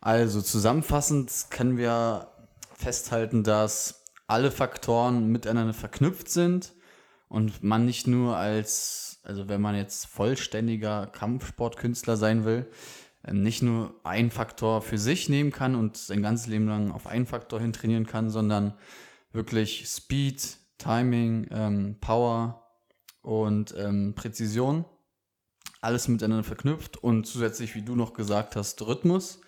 Also 0.00 0.42
zusammenfassend 0.42 1.46
können 1.50 1.76
wir 1.76 2.32
festhalten, 2.74 3.44
dass 3.44 4.02
alle 4.26 4.50
Faktoren 4.50 5.28
miteinander 5.28 5.72
verknüpft 5.72 6.28
sind 6.28 6.74
und 7.28 7.62
man 7.62 7.84
nicht 7.84 8.08
nur 8.08 8.36
als, 8.36 9.20
also 9.22 9.48
wenn 9.48 9.60
man 9.60 9.76
jetzt 9.76 10.06
vollständiger 10.06 11.06
Kampfsportkünstler 11.06 12.16
sein 12.16 12.44
will, 12.44 12.68
nicht 13.32 13.62
nur 13.62 13.94
einen 14.04 14.30
Faktor 14.30 14.82
für 14.82 14.98
sich 14.98 15.28
nehmen 15.28 15.50
kann 15.50 15.74
und 15.74 15.96
sein 15.96 16.22
ganzes 16.22 16.46
Leben 16.46 16.66
lang 16.66 16.90
auf 16.90 17.06
einen 17.06 17.26
Faktor 17.26 17.60
hin 17.60 17.72
trainieren 17.72 18.06
kann, 18.06 18.30
sondern 18.30 18.74
wirklich 19.32 19.86
Speed, 19.86 20.58
Timing, 20.78 21.46
ähm, 21.50 21.96
Power 22.00 22.64
und 23.22 23.74
ähm, 23.76 24.14
Präzision, 24.14 24.84
alles 25.80 26.08
miteinander 26.08 26.44
verknüpft 26.44 26.96
und 26.96 27.26
zusätzlich, 27.26 27.74
wie 27.74 27.82
du 27.82 27.94
noch 27.94 28.14
gesagt 28.14 28.56
hast, 28.56 28.80
Rhythmus, 28.82 29.40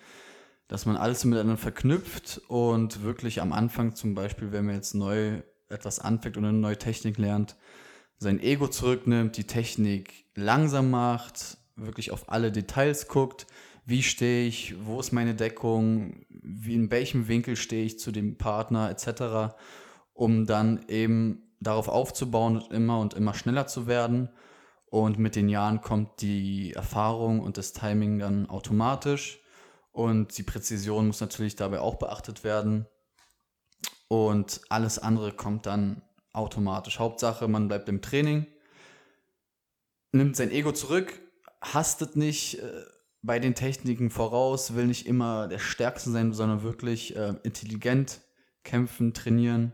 dass 0.69 0.87
man 0.87 0.97
alles 0.97 1.25
miteinander 1.25 1.57
verknüpft 1.57 2.43
und 2.49 3.03
wirklich 3.03 3.41
am 3.41 3.53
Anfang 3.53 3.95
zum 3.95 4.15
Beispiel, 4.15 4.53
wenn 4.53 4.67
man 4.67 4.77
jetzt 4.77 4.95
neu 4.95 5.43
etwas 5.69 5.99
anfängt 5.99 6.37
und 6.37 6.45
eine 6.45 6.59
neue 6.59 6.79
Technik 6.79 7.19
lernt, 7.19 7.57
sein 8.19 8.39
Ego 8.39 8.69
zurücknimmt, 8.69 9.37
die 9.37 9.47
Technik 9.47 10.27
langsam 10.35 10.91
macht, 10.91 11.57
wirklich 11.75 12.11
auf 12.13 12.31
alle 12.31 12.53
Details 12.53 13.09
guckt, 13.09 13.47
wie 13.85 14.03
stehe 14.03 14.47
ich, 14.47 14.75
wo 14.85 15.01
ist 15.01 15.13
meine 15.13 15.35
Deckung, 15.35 16.25
wie 16.29 16.75
in 16.75 16.91
welchem 16.91 17.29
Winkel 17.29 17.57
stehe 17.57 17.85
ich 17.85 17.99
zu 17.99 18.13
dem 18.13 18.37
Partner 18.37 18.91
etc., 18.91 19.55
um 20.13 20.47
dann 20.47 20.85
eben 20.89 21.51
darauf 21.61 21.89
aufzubauen 21.89 22.57
und 22.57 22.73
immer 22.73 23.01
und 23.01 23.15
immer 23.15 23.35
schneller 23.35 23.67
zu 23.67 23.87
werden. 23.87 24.31
Und 24.91 25.19
mit 25.19 25.37
den 25.37 25.49
Jahren 25.49 25.81
kommt 25.81 26.21
die 26.21 26.73
Erfahrung 26.73 27.41
und 27.41 27.57
das 27.57 27.73
Timing 27.73 28.19
dann 28.19 28.49
automatisch. 28.51 29.41
Und 29.93 30.37
die 30.37 30.43
Präzision 30.43 31.07
muss 31.07 31.21
natürlich 31.21 31.57
dabei 31.57 31.81
auch 31.81 31.97
beachtet 31.97 32.45
werden. 32.45 32.87
Und 34.09 34.61
alles 34.69 34.99
andere 34.99 35.33
kommt 35.33 35.67
dann 35.67 36.03
automatisch. 36.33 36.99
Hauptsache, 36.99 37.47
man 37.49 37.69
bleibt 37.69 37.89
im 37.89 38.03
Training, 38.03 38.47
nimmt 40.13 40.37
sein 40.37 40.51
Ego 40.51 40.73
zurück, 40.73 41.21
hastet 41.61 42.17
nicht 42.17 42.59
äh, 42.59 42.85
bei 43.23 43.39
den 43.39 43.55
Techniken 43.55 44.11
voraus, 44.11 44.75
will 44.75 44.87
nicht 44.87 45.07
immer 45.07 45.49
der 45.49 45.59
Stärkste 45.59 46.11
sein, 46.11 46.33
sondern 46.33 46.63
wirklich 46.63 47.15
äh, 47.17 47.35
intelligent 47.43 48.21
kämpfen, 48.65 49.13
trainieren, 49.15 49.73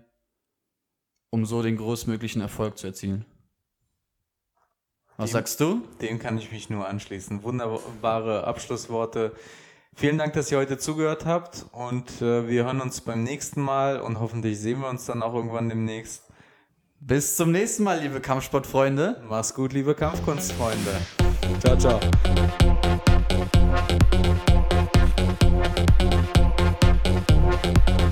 um 1.30 1.46
so 1.46 1.62
den 1.62 1.76
größtmöglichen 1.76 2.40
Erfolg 2.40 2.78
zu 2.78 2.86
erzielen. 2.86 3.24
Was 5.16 5.30
Dem- 5.30 5.34
sagst 5.34 5.60
du? 5.60 5.82
Dem 6.00 6.18
kann 6.18 6.38
ich 6.38 6.52
mich 6.52 6.68
nur 6.70 6.86
anschließen. 6.88 7.42
Wunderbare 7.42 8.44
Abschlussworte. 8.44 9.32
Vielen 9.94 10.18
Dank, 10.18 10.34
dass 10.34 10.52
ihr 10.52 10.58
heute 10.58 10.76
zugehört 10.76 11.24
habt 11.24 11.64
und 11.72 12.20
äh, 12.20 12.48
wir 12.48 12.64
hören 12.64 12.82
uns 12.82 13.00
beim 13.00 13.22
nächsten 13.22 13.62
Mal 13.62 13.98
und 14.00 14.20
hoffentlich 14.20 14.60
sehen 14.60 14.80
wir 14.80 14.90
uns 14.90 15.06
dann 15.06 15.22
auch 15.22 15.32
irgendwann 15.34 15.70
demnächst. 15.70 16.24
Bis 17.00 17.36
zum 17.36 17.50
nächsten 17.52 17.84
Mal, 17.84 18.00
liebe 18.00 18.20
Kampfsportfreunde. 18.20 19.22
Mach's 19.26 19.54
gut, 19.54 19.72
liebe 19.72 19.94
Kampfkunstfreunde. 19.94 21.00
Ciao, 21.60 21.78
ciao. 21.78 22.00
Thank 23.52 24.00
you. 28.00 28.05